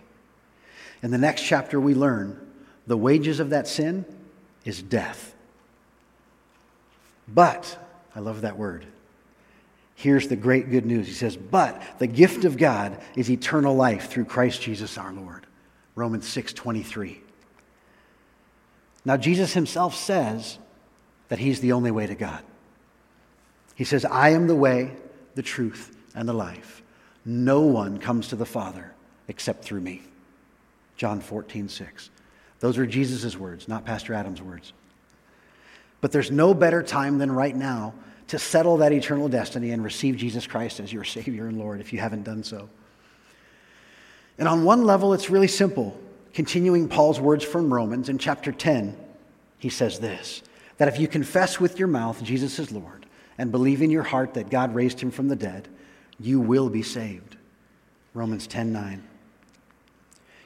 In 1.03 1.11
the 1.11 1.19
next 1.19 1.43
chapter, 1.43 1.81
we 1.81 1.95
learn 1.95 2.39
the 2.87 2.97
wages 2.97 3.41
of 3.41 3.51
that 3.51 3.69
sin 3.69 4.05
is 4.65 4.83
death. 4.83 5.35
But 7.29 7.79
I 8.15 8.21
love 8.21 8.43
that 8.43 8.57
word. 8.57 8.87
Here's 9.95 10.29
the 10.29 10.37
great 10.37 10.71
good 10.71 10.87
news. 10.87 11.07
He 11.07 11.13
says, 11.13 11.37
But 11.37 11.81
the 11.99 12.07
gift 12.07 12.45
of 12.45 12.57
God 12.57 13.01
is 13.17 13.31
eternal 13.31 13.75
life 13.75 14.09
through 14.11 14.25
Christ 14.25 14.63
Jesus 14.63 14.99
our 14.99 15.13
Lord. 15.13 15.47
Romans 15.95 16.27
6 16.29 16.53
23. 16.53 17.21
Now, 19.05 19.17
Jesus 19.17 19.53
himself 19.53 19.95
says 19.95 20.59
that 21.29 21.39
he's 21.39 21.61
the 21.61 21.73
only 21.73 21.91
way 21.91 22.07
to 22.07 22.15
God. 22.15 22.43
He 23.75 23.85
says, 23.85 24.05
I 24.05 24.31
am 24.31 24.47
the 24.47 24.55
way, 24.55 24.93
the 25.35 25.43
truth, 25.43 25.97
and 26.15 26.29
the 26.29 26.33
life. 26.33 26.83
No 27.25 27.61
one 27.61 27.99
comes 27.99 28.29
to 28.29 28.37
the 28.37 28.47
Father 28.47 28.93
except 29.29 29.65
through 29.65 29.81
me. 29.81 30.03
John 30.97 31.21
14 31.21 31.69
6. 31.69 32.11
Those 32.61 32.79
are 32.79 32.87
Jesus' 32.87 33.37
words, 33.37 33.67
not 33.67 33.85
Pastor 33.85 34.15
Adam's 34.15 34.41
words. 34.41 34.73
But 36.01 36.13
there's 36.13 36.31
no 36.31 36.55
better 36.55 36.83
time 36.83 37.19
than 37.19 37.33
right 37.33 37.55
now 37.55 37.95
to 38.33 38.39
settle 38.39 38.79
that 38.79 38.93
eternal 38.93 39.29
destiny 39.29 39.73
and 39.73 39.85
receive 39.85 40.17
Jesus 40.17 40.47
Christ 40.47 40.81
as 40.81 40.91
your 40.91 41.05
Savior 41.05 41.49
and 41.49 41.59
Lord 41.59 41.83
if 41.83 41.93
you 41.93 41.99
haven't 41.99 42.23
done 42.23 42.43
so. 42.43 42.71
And 44.39 44.49
on 44.49 44.65
one 44.65 44.85
level, 44.85 45.13
it's 45.13 45.29
really 45.29 45.49
simple. 45.49 46.01
Continuing 46.33 46.89
Paul's 46.89 47.21
words 47.21 47.45
from 47.45 47.71
Romans 47.71 48.09
in 48.09 48.17
chapter 48.17 48.51
10, 48.51 48.97
he 49.59 49.69
says 49.69 49.99
this 49.99 50.43
that 50.79 50.89
if 50.89 50.99
you 50.99 51.09
confess 51.09 51.61
with 51.61 51.79
your 51.79 51.89
mouth 51.89 52.23
Jesus 52.23 52.59
is 52.59 52.73
Lord 52.73 53.05
and 53.37 53.53
believe 53.53 53.83
in 53.83 53.91
your 53.91 54.03
heart 54.03 54.33
that 54.33 54.49
God 54.49 54.75
raised 54.75 54.99
him 54.99 55.11
from 55.11 55.29
the 55.29 55.37
dead, 55.37 55.69
you 56.19 56.41
will 56.41 56.71
be 56.71 56.83
saved. 56.83 57.37
Romans 58.15 58.47
10 58.47 58.73
9. 58.73 59.03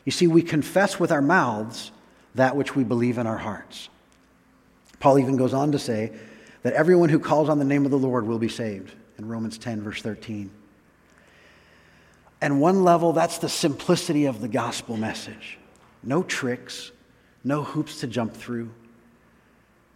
You 0.04 0.10
see, 0.10 0.26
we 0.26 0.42
confess 0.42 0.98
with 0.98 1.12
our 1.12 1.22
mouths 1.22 1.92
that 2.34 2.56
which 2.56 2.74
we 2.74 2.82
believe 2.82 3.16
in 3.16 3.28
our 3.28 3.38
hearts. 3.38 3.88
Paul 4.98 5.20
even 5.20 5.36
goes 5.36 5.54
on 5.54 5.70
to 5.70 5.78
say 5.78 6.10
that 6.66 6.72
everyone 6.72 7.08
who 7.08 7.20
calls 7.20 7.48
on 7.48 7.60
the 7.60 7.64
name 7.64 7.84
of 7.84 7.92
the 7.92 7.96
Lord 7.96 8.26
will 8.26 8.40
be 8.40 8.48
saved 8.48 8.92
in 9.18 9.28
Romans 9.28 9.56
10, 9.56 9.82
verse 9.82 10.02
13. 10.02 10.50
And 12.40 12.60
one 12.60 12.82
level, 12.82 13.12
that's 13.12 13.38
the 13.38 13.48
simplicity 13.48 14.24
of 14.24 14.40
the 14.40 14.48
gospel 14.48 14.96
message. 14.96 15.58
No 16.02 16.24
tricks, 16.24 16.90
no 17.44 17.62
hoops 17.62 18.00
to 18.00 18.08
jump 18.08 18.34
through. 18.34 18.68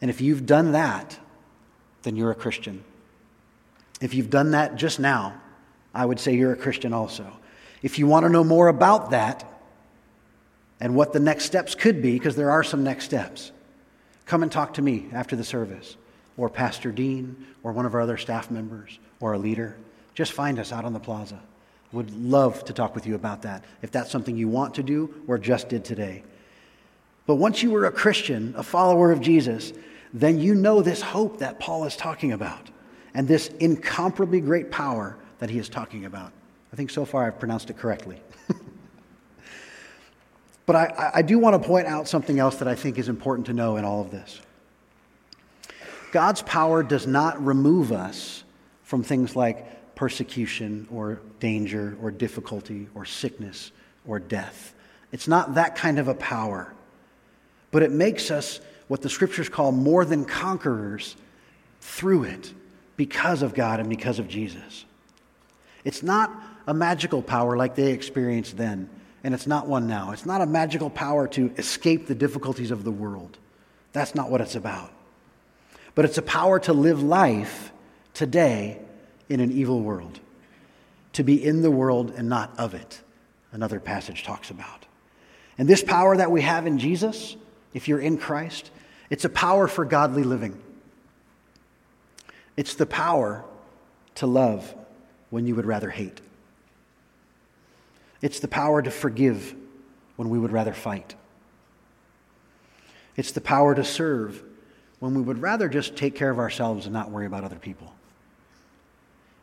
And 0.00 0.12
if 0.12 0.20
you've 0.20 0.46
done 0.46 0.70
that, 0.70 1.18
then 2.02 2.14
you're 2.14 2.30
a 2.30 2.37
Christian. 2.37 2.85
If 4.00 4.14
you've 4.14 4.30
done 4.30 4.52
that 4.52 4.76
just 4.76 5.00
now, 5.00 5.40
I 5.92 6.06
would 6.06 6.20
say 6.20 6.37
you're 6.37 6.52
a 6.52 6.56
Christian 6.56 6.92
also. 6.92 7.33
If 7.83 7.98
you 7.98 8.06
want 8.06 8.26
to 8.26 8.28
know 8.28 8.44
more 8.44 8.68
about 8.68 9.11
that 9.11 9.44
and 10.78 10.94
what 10.94 11.12
the 11.12 11.18
next 11.18 11.46
steps 11.46 11.74
could 11.74 12.00
be, 12.00 12.12
because 12.12 12.37
there 12.37 12.52
are 12.52 12.62
some 12.62 12.85
next 12.85 13.06
steps, 13.06 13.50
Come 14.30 14.44
and 14.44 14.52
talk 14.52 14.74
to 14.74 14.83
me 14.83 15.09
after 15.12 15.35
the 15.35 15.42
service, 15.42 15.96
or 16.40 16.48
Pastor 16.48 16.90
Dean, 16.90 17.46
or 17.62 17.72
one 17.72 17.85
of 17.85 17.94
our 17.94 18.00
other 18.00 18.16
staff 18.16 18.50
members, 18.50 18.98
or 19.20 19.35
a 19.35 19.38
leader. 19.38 19.76
Just 20.14 20.33
find 20.33 20.59
us 20.59 20.72
out 20.72 20.87
on 20.87 20.94
the 20.94 20.98
plaza. 20.98 21.38
Would 21.92 22.11
love 22.16 22.64
to 22.64 22.72
talk 22.72 22.94
with 22.94 23.07
you 23.07 23.14
about 23.14 23.42
that 23.42 23.62
if 23.83 23.90
that's 23.90 24.11
something 24.11 24.37
you 24.37 24.48
want 24.48 24.74
to 24.76 24.83
do 24.83 25.22
or 25.26 25.37
just 25.37 25.68
did 25.68 25.85
today. 25.85 26.22
But 27.26 27.35
once 27.35 27.62
you 27.62 27.70
were 27.70 27.85
a 27.85 27.92
Christian, 27.92 28.55
a 28.57 28.62
follower 28.62 29.12
of 29.12 29.20
Jesus, 29.20 29.74
then 30.14 30.38
you 30.38 30.55
know 30.55 30.81
this 30.81 31.03
hope 31.03 31.40
that 31.40 31.61
Paul 31.61 31.85
is 31.85 31.94
talking 31.94 32.33
about 32.33 32.70
and 33.12 33.29
this 33.29 33.48
incomparably 33.61 34.40
great 34.40 34.70
power 34.70 35.18
that 35.40 35.50
he 35.50 35.59
is 35.59 35.68
talking 35.68 36.07
about. 36.07 36.33
I 36.72 36.76
think 36.76 36.88
so 36.88 37.05
far 37.05 37.26
I've 37.26 37.38
pronounced 37.38 37.68
it 37.68 37.76
correctly. 37.76 38.20
But 40.70 40.76
I, 40.76 41.11
I 41.16 41.22
do 41.22 41.37
want 41.40 41.61
to 41.61 41.68
point 41.68 41.88
out 41.88 42.07
something 42.07 42.38
else 42.38 42.55
that 42.59 42.68
I 42.68 42.76
think 42.76 42.96
is 42.96 43.09
important 43.09 43.46
to 43.48 43.53
know 43.53 43.76
in 43.76 43.85
all 43.85 44.03
of 44.03 44.12
this. 44.12 44.40
God's 46.11 46.42
power 46.42 46.83
does 46.83 47.07
not 47.07 47.44
remove 47.44 47.92
us 47.92 48.44
from 48.83 49.03
things 49.03 49.37
like 49.37 49.94
persecution 49.94 50.88
or 50.90 51.20
danger 51.38 51.96
or 52.03 52.11
difficulty 52.11 52.88
or 52.94 53.05
sickness 53.05 53.70
or 54.07 54.18
death. 54.18 54.75
It's 55.12 55.29
not 55.29 55.55
that 55.55 55.77
kind 55.77 55.99
of 55.99 56.09
a 56.09 56.14
power. 56.14 56.73
But 57.70 57.83
it 57.83 57.90
makes 57.90 58.31
us 58.31 58.61
what 58.88 59.03
the 59.03 59.09
scriptures 59.09 59.49
call 59.49 59.73
more 59.73 60.05
than 60.05 60.25
conquerors 60.25 61.16
through 61.81 62.25
it 62.25 62.53
because 62.96 63.42
of 63.42 63.55
God 63.55 63.81
and 63.81 63.88
because 63.88 64.18
of 64.18 64.27
Jesus. 64.27 64.85
It's 65.85 66.03
not 66.03 66.33
a 66.66 66.75
magical 66.75 67.23
power 67.23 67.57
like 67.57 67.75
they 67.75 67.92
experienced 67.92 68.57
then 68.57 68.88
and 69.23 69.35
it's 69.35 69.46
not 69.46 69.66
one 69.66 69.87
now. 69.87 70.12
It's 70.12 70.27
not 70.27 70.40
a 70.40 70.46
magical 70.46 70.90
power 70.90 71.29
to 71.29 71.53
escape 71.59 72.07
the 72.07 72.14
difficulties 72.14 72.70
of 72.70 72.85
the 72.85 72.90
world. 72.90 73.38
That's 73.92 74.14
not 74.14 74.31
what 74.31 74.40
it's 74.40 74.55
about. 74.55 74.92
But 75.94 76.05
it's 76.05 76.18
a 76.18 76.22
power 76.22 76.59
to 76.61 76.72
live 76.72 77.03
life 77.03 77.72
today 78.14 78.79
in 79.29 79.40
an 79.40 79.53
evil 79.53 79.81
world, 79.81 80.20
to 81.14 81.22
be 81.22 81.44
in 81.44 81.62
the 81.62 81.70
world 81.70 82.12
and 82.16 82.29
not 82.29 82.59
of 82.59 82.74
it, 82.74 83.00
another 83.53 83.81
passage 83.81 84.24
talks 84.24 84.50
about. 84.50 84.87
And 85.59 85.68
this 85.68 85.83
power 85.83 86.16
that 86.16 86.31
we 86.31 86.42
have 86.42 86.66
in 86.66 86.79
Jesus, 86.79 87.37
if 87.74 87.88
you're 87.88 88.00
in 88.00 88.18
Christ, 88.18 88.70
it's 89.11 89.24
a 89.24 89.29
power 89.29 89.68
for 89.68 89.85
godly 89.85 90.22
living. 90.24 90.61
It's 92.57 92.74
the 92.74 92.87
power 92.87 93.44
to 94.16 94.26
love 94.26 94.74
when 95.31 95.46
you 95.46 95.55
would 95.55 95.66
rather 95.66 95.90
hate. 95.90 96.20
It's 98.22 98.40
the 98.40 98.48
power 98.48 98.83
to 98.83 98.90
forgive 98.90 99.55
when 100.16 100.29
we 100.29 100.38
would 100.38 100.53
rather 100.53 100.72
fight. 100.72 101.14
It's 103.16 103.33
the 103.33 103.40
power 103.40 103.74
to 103.74 103.85
serve 103.85 104.42
when 105.00 105.14
we 105.14 105.22
would 105.22 105.42
rather 105.42 105.68
just 105.68 105.96
take 105.96 106.14
care 106.14 106.30
of 106.30 106.38
ourselves 106.38 106.86
and 106.86 106.92
not 106.92 107.10
worry 107.10 107.26
about 107.26 107.42
other 107.42 107.56
people. 107.56 107.92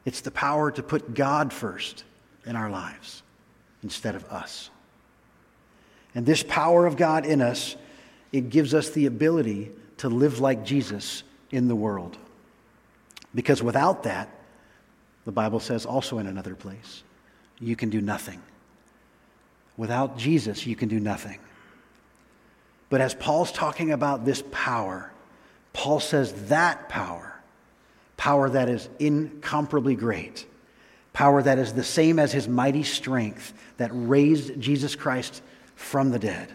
It's 0.05 0.21
the 0.21 0.31
power 0.31 0.71
to 0.71 0.81
put 0.81 1.13
God 1.13 1.51
first 1.51 2.05
in 2.45 2.55
our 2.55 2.69
lives 2.69 3.23
instead 3.83 4.15
of 4.15 4.23
us. 4.25 4.69
And 6.15 6.25
this 6.25 6.43
power 6.43 6.85
of 6.85 6.95
God 6.95 7.25
in 7.25 7.41
us, 7.41 7.75
it 8.31 8.49
gives 8.49 8.73
us 8.73 8.91
the 8.91 9.07
ability 9.07 9.71
to 9.97 10.09
live 10.09 10.39
like 10.39 10.63
Jesus 10.63 11.23
in 11.51 11.67
the 11.67 11.75
world. 11.75 12.17
Because 13.35 13.61
without 13.61 14.03
that, 14.03 14.29
the 15.25 15.31
Bible 15.31 15.59
says 15.59 15.85
also 15.85 16.19
in 16.19 16.27
another 16.27 16.55
place, 16.55 17.03
you 17.59 17.75
can 17.75 17.89
do 17.89 17.99
nothing. 17.99 18.41
Without 19.75 20.17
Jesus, 20.17 20.65
you 20.65 20.75
can 20.75 20.87
do 20.87 20.99
nothing. 20.99 21.39
But 22.89 23.01
as 23.01 23.13
Paul's 23.13 23.51
talking 23.51 23.91
about 23.91 24.23
this 24.23 24.41
power, 24.51 25.11
Paul 25.77 25.99
says 25.99 26.33
that 26.47 26.89
power, 26.89 27.39
power 28.17 28.49
that 28.49 28.67
is 28.67 28.89
incomparably 28.97 29.93
great, 29.95 30.47
power 31.13 31.43
that 31.43 31.59
is 31.59 31.71
the 31.71 31.83
same 31.83 32.17
as 32.17 32.31
his 32.31 32.47
mighty 32.47 32.81
strength 32.81 33.53
that 33.77 33.91
raised 33.93 34.59
Jesus 34.59 34.95
Christ 34.95 35.43
from 35.75 36.09
the 36.09 36.17
dead, 36.17 36.51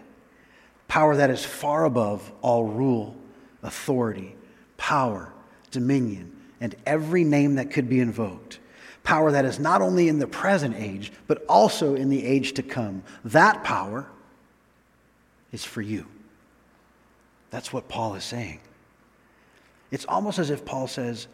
power 0.89 1.15
that 1.15 1.31
is 1.31 1.45
far 1.45 1.85
above 1.85 2.33
all 2.43 2.65
rule, 2.65 3.15
authority, 3.63 4.35
power, 4.77 5.33
dominion, 5.71 6.37
and 6.61 6.75
every 6.85 7.23
name 7.23 7.55
that 7.55 7.71
could 7.71 7.89
be 7.89 8.01
invoked. 8.01 8.59
Power 9.05 9.31
that 9.31 9.45
is 9.45 9.61
not 9.61 9.83
only 9.83 10.09
in 10.09 10.19
the 10.19 10.27
present 10.27 10.75
age, 10.77 11.13
but 11.29 11.45
also 11.49 11.95
in 11.95 12.09
the 12.09 12.27
age 12.27 12.55
to 12.55 12.63
come. 12.65 13.05
That 13.25 13.63
power 13.63 14.05
is 15.53 15.65
for 15.65 15.81
you. 15.81 16.07
That's 17.51 17.73
what 17.73 17.87
Paul 17.87 18.17
is 18.17 18.25
saying. 18.25 18.59
It's 19.93 20.07
almost 20.07 20.41
as 20.41 20.51
if 20.51 20.65
Paul 20.65 20.89
says, 20.89 21.29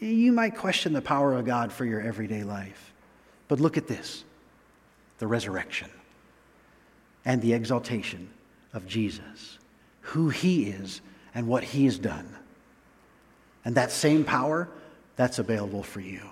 You 0.00 0.32
might 0.32 0.56
question 0.56 0.92
the 0.92 1.00
power 1.00 1.32
of 1.32 1.46
God 1.46 1.72
for 1.72 1.86
your 1.86 2.00
everyday 2.00 2.42
life, 2.42 2.92
but 3.48 3.60
look 3.60 3.78
at 3.78 3.86
this 3.86 4.24
the 5.18 5.26
resurrection 5.26 5.88
and 7.24 7.40
the 7.40 7.52
exaltation 7.52 8.28
of 8.74 8.88
Jesus, 8.88 9.58
who 10.00 10.30
he 10.30 10.64
is 10.64 11.00
and 11.32 11.46
what 11.46 11.62
he 11.62 11.84
has 11.84 11.96
done. 11.96 12.28
And 13.64 13.76
that 13.76 13.92
same 13.92 14.24
power, 14.24 14.68
that's 15.14 15.38
available 15.38 15.84
for 15.84 16.00
you. 16.00 16.22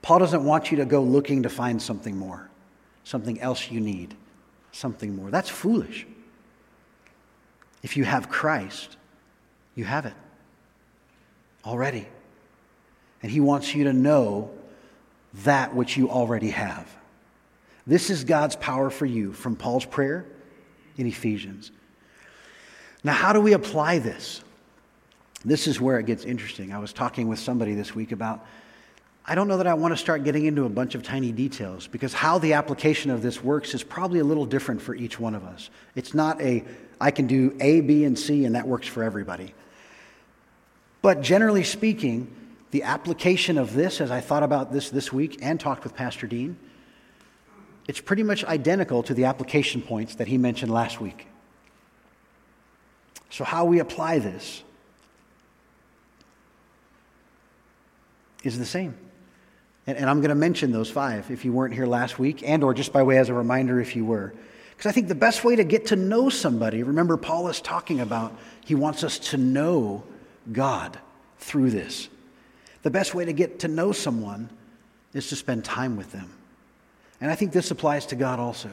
Paul 0.00 0.20
doesn't 0.20 0.42
want 0.42 0.70
you 0.70 0.78
to 0.78 0.86
go 0.86 1.02
looking 1.02 1.42
to 1.42 1.50
find 1.50 1.82
something 1.82 2.16
more, 2.16 2.48
something 3.04 3.38
else 3.42 3.70
you 3.70 3.80
need, 3.80 4.16
something 4.72 5.14
more. 5.14 5.30
That's 5.30 5.50
foolish. 5.50 6.06
If 7.82 7.98
you 7.98 8.04
have 8.04 8.30
Christ, 8.30 8.96
you 9.74 9.84
have 9.84 10.06
it 10.06 10.14
already. 11.64 12.06
And 13.22 13.30
he 13.30 13.40
wants 13.40 13.74
you 13.74 13.84
to 13.84 13.92
know 13.92 14.50
that 15.44 15.74
which 15.74 15.96
you 15.96 16.10
already 16.10 16.50
have. 16.50 16.88
This 17.86 18.10
is 18.10 18.24
God's 18.24 18.56
power 18.56 18.90
for 18.90 19.06
you 19.06 19.32
from 19.32 19.56
Paul's 19.56 19.84
prayer 19.84 20.26
in 20.96 21.06
Ephesians. 21.06 21.70
Now, 23.02 23.12
how 23.12 23.32
do 23.32 23.40
we 23.40 23.52
apply 23.52 23.98
this? 23.98 24.42
This 25.44 25.66
is 25.66 25.80
where 25.80 25.98
it 25.98 26.06
gets 26.06 26.24
interesting. 26.24 26.72
I 26.72 26.78
was 26.78 26.92
talking 26.92 27.28
with 27.28 27.38
somebody 27.38 27.74
this 27.74 27.94
week 27.94 28.12
about 28.12 28.46
I 29.30 29.36
don't 29.36 29.46
know 29.46 29.58
that 29.58 29.68
I 29.68 29.74
want 29.74 29.92
to 29.92 29.96
start 29.96 30.24
getting 30.24 30.46
into 30.46 30.64
a 30.64 30.68
bunch 30.68 30.96
of 30.96 31.04
tiny 31.04 31.30
details 31.30 31.86
because 31.86 32.12
how 32.12 32.38
the 32.38 32.54
application 32.54 33.12
of 33.12 33.22
this 33.22 33.40
works 33.40 33.74
is 33.74 33.84
probably 33.84 34.18
a 34.18 34.24
little 34.24 34.44
different 34.44 34.82
for 34.82 34.92
each 34.92 35.20
one 35.20 35.36
of 35.36 35.44
us. 35.44 35.70
It's 35.94 36.14
not 36.14 36.42
a, 36.42 36.64
I 37.00 37.12
can 37.12 37.28
do 37.28 37.56
A, 37.60 37.80
B, 37.80 38.02
and 38.02 38.18
C, 38.18 38.44
and 38.44 38.56
that 38.56 38.66
works 38.66 38.88
for 38.88 39.04
everybody. 39.04 39.54
But 41.00 41.20
generally 41.20 41.62
speaking, 41.62 42.34
the 42.72 42.82
application 42.82 43.56
of 43.56 43.72
this, 43.72 44.00
as 44.00 44.10
I 44.10 44.20
thought 44.20 44.42
about 44.42 44.72
this 44.72 44.90
this 44.90 45.12
week 45.12 45.38
and 45.42 45.60
talked 45.60 45.84
with 45.84 45.94
Pastor 45.94 46.26
Dean, 46.26 46.58
it's 47.86 48.00
pretty 48.00 48.24
much 48.24 48.44
identical 48.44 49.04
to 49.04 49.14
the 49.14 49.26
application 49.26 49.80
points 49.80 50.16
that 50.16 50.26
he 50.26 50.38
mentioned 50.38 50.72
last 50.72 51.00
week. 51.00 51.28
So, 53.30 53.44
how 53.44 53.64
we 53.64 53.78
apply 53.78 54.18
this 54.18 54.64
is 58.42 58.58
the 58.58 58.66
same. 58.66 58.96
And, 59.90 59.98
and 59.98 60.08
I'm 60.08 60.20
going 60.20 60.28
to 60.28 60.36
mention 60.36 60.70
those 60.70 60.88
five 60.88 61.28
if 61.32 61.44
you 61.44 61.52
weren't 61.52 61.74
here 61.74 61.86
last 61.86 62.16
week, 62.16 62.44
and 62.46 62.62
or 62.62 62.74
just 62.74 62.92
by 62.92 63.02
way 63.02 63.18
as 63.18 63.28
a 63.28 63.34
reminder 63.34 63.80
if 63.80 63.96
you 63.96 64.04
were. 64.04 64.32
Because 64.70 64.88
I 64.88 64.92
think 64.92 65.08
the 65.08 65.16
best 65.16 65.42
way 65.42 65.56
to 65.56 65.64
get 65.64 65.86
to 65.86 65.96
know 65.96 66.28
somebody, 66.28 66.84
remember, 66.84 67.16
Paul 67.16 67.48
is 67.48 67.60
talking 67.60 67.98
about 67.98 68.38
he 68.64 68.76
wants 68.76 69.02
us 69.02 69.18
to 69.30 69.36
know 69.36 70.04
God 70.52 70.96
through 71.38 71.70
this. 71.70 72.08
The 72.82 72.90
best 72.90 73.14
way 73.14 73.24
to 73.24 73.32
get 73.32 73.58
to 73.60 73.68
know 73.68 73.90
someone 73.90 74.48
is 75.12 75.28
to 75.30 75.36
spend 75.36 75.64
time 75.64 75.96
with 75.96 76.12
them. 76.12 76.30
And 77.20 77.28
I 77.28 77.34
think 77.34 77.50
this 77.50 77.72
applies 77.72 78.06
to 78.06 78.16
God 78.16 78.38
also. 78.38 78.70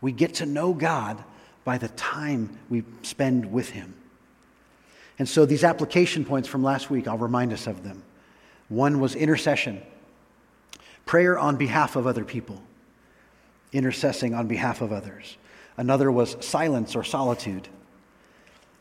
We 0.00 0.12
get 0.12 0.34
to 0.34 0.46
know 0.46 0.72
God 0.72 1.22
by 1.64 1.78
the 1.78 1.88
time 1.88 2.56
we 2.70 2.84
spend 3.02 3.52
with 3.52 3.70
Him. 3.70 3.92
And 5.18 5.28
so 5.28 5.44
these 5.44 5.64
application 5.64 6.24
points 6.24 6.48
from 6.48 6.62
last 6.62 6.90
week, 6.90 7.08
I'll 7.08 7.18
remind 7.18 7.52
us 7.52 7.66
of 7.66 7.82
them. 7.82 8.04
One 8.68 9.00
was 9.00 9.16
intercession 9.16 9.82
prayer 11.08 11.38
on 11.38 11.56
behalf 11.56 11.96
of 11.96 12.06
other 12.06 12.22
people, 12.22 12.62
intercessing 13.72 14.36
on 14.36 14.46
behalf 14.46 14.82
of 14.82 14.92
others. 14.92 15.38
Another 15.78 16.12
was 16.12 16.36
silence 16.44 16.94
or 16.94 17.02
solitude 17.02 17.66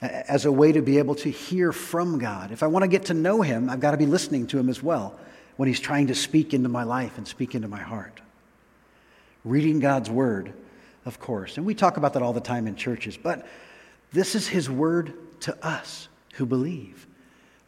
as 0.02 0.44
a 0.46 0.52
way 0.52 0.74
to 0.74 0.82
be 0.82 0.98
able 0.98 1.16
to 1.16 1.30
hear 1.30 1.72
from 1.72 2.20
God. 2.20 2.52
If 2.52 2.64
I 2.64 2.68
want 2.68 2.84
to 2.84 2.90
get 2.90 3.06
to 3.06 3.14
know 3.14 3.42
Him, 3.42 3.70
I've 3.70 3.80
got 3.80 3.92
to 3.92 3.98
be 3.98 4.06
listening 4.06 4.46
to 4.48 4.60
Him 4.60 4.68
as 4.68 4.84
well 4.84 5.18
when 5.56 5.68
He's 5.68 5.80
trying 5.80 6.08
to 6.08 6.16
speak 6.16 6.54
into 6.54 6.68
my 6.68 6.84
life 6.84 7.18
and 7.18 7.26
speak 7.26 7.56
into 7.56 7.70
my 7.70 7.80
heart. 7.80 8.20
Reading 9.46 9.80
God's 9.80 10.10
Word, 10.10 10.52
of 11.06 11.22
course. 11.22 11.56
And 11.56 11.66
we 11.66 11.74
talk 11.74 11.96
about 11.96 12.12
that 12.14 12.22
all 12.22 12.34
the 12.34 12.42
time 12.42 12.68
in 12.68 12.76
churches, 12.76 13.16
but 13.16 13.48
this 14.12 14.36
is 14.36 14.50
His 14.50 14.70
Word 14.70 15.14
to 15.42 15.66
us 15.66 16.10
who 16.34 16.46
believe. 16.46 17.08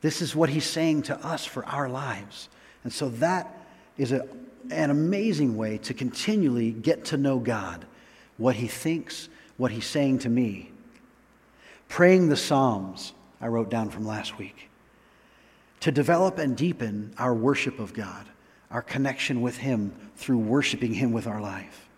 This 0.01 0.21
is 0.21 0.35
what 0.35 0.49
He's 0.49 0.65
saying 0.65 1.03
to 1.03 1.25
us 1.25 1.45
for 1.45 1.65
our 1.65 1.87
lives. 1.87 2.49
And 2.83 2.91
so 2.91 3.07
that 3.09 3.55
is 3.97 4.11
a 4.11 4.27
an 4.71 4.89
amazing 4.89 5.57
way 5.57 5.77
to 5.79 5.93
continually 5.93 6.71
get 6.71 7.05
to 7.05 7.17
know 7.17 7.39
God, 7.39 7.85
what 8.37 8.55
He 8.55 8.67
thinks, 8.67 9.29
what 9.57 9.71
He's 9.71 9.85
saying 9.85 10.19
to 10.19 10.29
me. 10.29 10.71
Praying 11.87 12.29
the 12.29 12.37
Psalms, 12.37 13.13
I 13.41 13.47
wrote 13.47 13.69
down 13.69 13.89
from 13.89 14.05
last 14.05 14.37
week, 14.37 14.69
to 15.79 15.91
develop 15.91 16.37
and 16.37 16.55
deepen 16.55 17.13
our 17.17 17.33
worship 17.33 17.79
of 17.79 17.93
God, 17.93 18.25
our 18.69 18.81
connection 18.81 19.41
with 19.41 19.57
Him 19.57 19.93
through 20.15 20.39
worshiping 20.39 20.93
Him 20.93 21.11
with 21.11 21.25
our 21.25 21.41
life. 21.41 21.89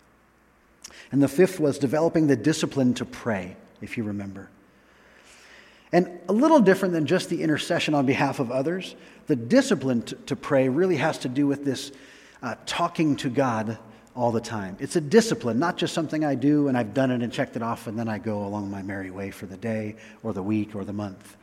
And 1.10 1.22
the 1.22 1.28
fifth 1.28 1.60
was 1.60 1.78
developing 1.78 2.26
the 2.26 2.36
discipline 2.36 2.94
to 2.94 3.04
pray, 3.04 3.56
if 3.80 3.98
you 3.98 4.04
remember. 4.04 4.48
And 5.92 6.20
a 6.28 6.32
little 6.32 6.60
different 6.60 6.94
than 6.94 7.04
just 7.04 7.28
the 7.28 7.42
intercession 7.42 7.94
on 7.94 8.06
behalf 8.06 8.40
of 8.40 8.50
others, 8.50 8.96
the 9.26 9.36
discipline 9.36 10.02
to, 10.02 10.34
pray 10.36 10.68
really 10.68 10.96
has 10.96 11.18
to 11.18 11.28
do 11.28 11.46
with 11.46 11.64
this 11.64 11.92
uh, 12.42 12.56
talking 12.66 13.16
to 13.16 13.30
God 13.30 13.78
all 14.14 14.32
the 14.32 14.40
time. 14.40 14.76
It's 14.78 14.96
a 14.96 15.00
discipline, 15.00 15.58
not 15.58 15.76
just 15.76 15.94
something 15.94 16.24
I 16.24 16.34
do 16.34 16.68
and 16.68 16.76
I've 16.76 16.92
done 16.92 17.10
it 17.10 17.22
and 17.22 17.32
checked 17.32 17.56
it 17.56 17.62
off 17.62 17.86
and 17.86 17.98
then 17.98 18.08
I 18.08 18.18
go 18.18 18.44
along 18.44 18.70
my 18.70 18.82
merry 18.82 19.10
way 19.10 19.30
for 19.30 19.46
the 19.46 19.56
day 19.56 19.96
or 20.22 20.32
the 20.32 20.42
week 20.42 20.74
or 20.74 20.84
the 20.84 20.92
month. 20.92 21.36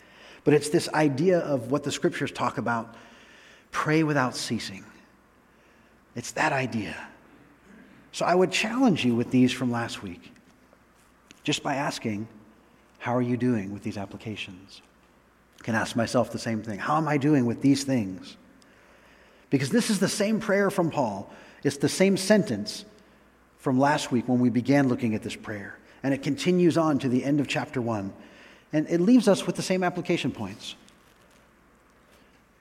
But 0.43 0.53
it's 0.53 0.69
this 0.69 0.87
idea 0.89 1.39
of 1.39 1.71
what 1.71 1.83
the 1.83 1.91
scriptures 1.91 2.31
talk 2.31 2.57
about 2.57 2.95
pray 3.71 4.03
without 4.03 4.35
ceasing. 4.35 4.83
It's 6.15 6.31
that 6.31 6.53
idea. 6.53 6.95
So 8.11 8.25
I 8.25 8.35
would 8.35 8.51
challenge 8.51 9.05
you 9.05 9.15
with 9.15 9.31
these 9.31 9.51
from 9.51 9.71
last 9.71 10.01
week 10.03 10.31
just 11.43 11.63
by 11.63 11.75
asking, 11.75 12.27
How 12.97 13.15
are 13.15 13.21
you 13.21 13.37
doing 13.37 13.71
with 13.71 13.83
these 13.83 13.97
applications? 13.97 14.81
I 15.59 15.63
can 15.63 15.75
ask 15.75 15.95
myself 15.95 16.31
the 16.31 16.39
same 16.39 16.61
thing 16.61 16.79
How 16.79 16.97
am 16.97 17.07
I 17.07 17.17
doing 17.17 17.45
with 17.45 17.61
these 17.61 17.83
things? 17.83 18.37
Because 19.49 19.69
this 19.69 19.89
is 19.89 19.99
the 19.99 20.09
same 20.09 20.39
prayer 20.39 20.69
from 20.69 20.91
Paul. 20.91 21.31
It's 21.63 21.77
the 21.77 21.89
same 21.89 22.17
sentence 22.17 22.85
from 23.57 23.79
last 23.79 24.11
week 24.11 24.27
when 24.27 24.39
we 24.39 24.49
began 24.49 24.87
looking 24.87 25.15
at 25.15 25.23
this 25.23 25.35
prayer. 25.35 25.77
And 26.03 26.13
it 26.13 26.23
continues 26.23 26.77
on 26.77 26.99
to 26.99 27.09
the 27.09 27.23
end 27.23 27.39
of 27.39 27.47
chapter 27.47 27.81
1. 27.81 28.13
And 28.71 28.87
it 28.89 29.01
leaves 29.01 29.27
us 29.27 29.45
with 29.45 29.55
the 29.55 29.61
same 29.61 29.83
application 29.83 30.31
points. 30.31 30.75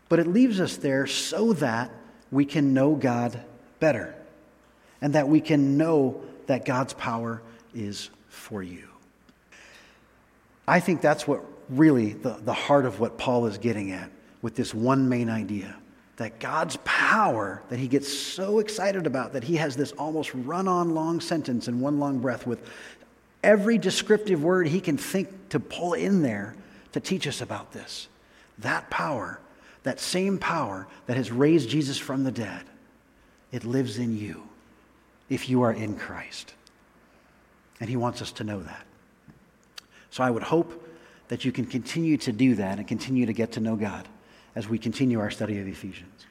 But 0.08 0.18
it 0.18 0.26
leaves 0.26 0.60
us 0.60 0.76
there 0.76 1.06
so 1.06 1.52
that 1.54 1.90
we 2.30 2.44
can 2.44 2.72
know 2.74 2.94
God 2.94 3.40
better 3.78 4.14
and 5.00 5.14
that 5.14 5.28
we 5.28 5.40
can 5.40 5.76
know 5.76 6.22
that 6.46 6.64
God's 6.64 6.94
power 6.94 7.42
is 7.74 8.10
for 8.28 8.62
you. 8.62 8.88
I 10.66 10.80
think 10.80 11.00
that's 11.00 11.28
what 11.28 11.44
really 11.68 12.14
the, 12.14 12.38
the 12.42 12.52
heart 12.52 12.86
of 12.86 12.98
what 12.98 13.18
Paul 13.18 13.46
is 13.46 13.58
getting 13.58 13.92
at 13.92 14.10
with 14.42 14.54
this 14.54 14.74
one 14.74 15.08
main 15.08 15.28
idea 15.28 15.76
that 16.18 16.38
God's 16.38 16.76
power 16.84 17.62
that 17.70 17.78
he 17.78 17.88
gets 17.88 18.12
so 18.12 18.58
excited 18.58 19.06
about 19.06 19.32
that 19.32 19.44
he 19.44 19.56
has 19.56 19.74
this 19.76 19.92
almost 19.92 20.32
run 20.34 20.68
on 20.68 20.94
long 20.94 21.20
sentence 21.20 21.66
in 21.66 21.80
one 21.80 21.98
long 21.98 22.18
breath 22.18 22.46
with 22.46 22.60
every 23.42 23.78
descriptive 23.78 24.42
word 24.42 24.68
he 24.68 24.80
can 24.80 24.96
think 24.96 25.48
to 25.48 25.58
pull 25.58 25.94
in 25.94 26.22
there 26.22 26.54
to 26.92 27.00
teach 27.00 27.26
us 27.26 27.40
about 27.40 27.72
this. 27.72 28.08
That 28.58 28.90
power 28.90 29.40
that 29.88 30.00
same 30.00 30.36
power 30.36 30.86
that 31.06 31.16
has 31.16 31.30
raised 31.30 31.70
Jesus 31.70 31.98
from 31.98 32.24
the 32.24 32.30
dead, 32.30 32.62
it 33.52 33.64
lives 33.64 33.98
in 33.98 34.18
you 34.18 34.42
if 35.30 35.48
you 35.48 35.62
are 35.62 35.72
in 35.72 35.96
Christ. 35.96 36.52
And 37.80 37.88
he 37.88 37.96
wants 37.96 38.20
us 38.20 38.32
to 38.32 38.44
know 38.44 38.60
that. 38.62 38.84
So 40.10 40.22
I 40.22 40.30
would 40.30 40.42
hope 40.42 40.86
that 41.28 41.46
you 41.46 41.52
can 41.52 41.64
continue 41.64 42.16
to 42.18 42.32
do 42.32 42.56
that 42.56 42.78
and 42.78 42.86
continue 42.86 43.24
to 43.24 43.32
get 43.32 43.52
to 43.52 43.60
know 43.60 43.76
God 43.76 44.06
as 44.58 44.68
we 44.68 44.76
continue 44.76 45.20
our 45.20 45.30
study 45.30 45.60
of 45.60 45.68
Ephesians. 45.68 46.26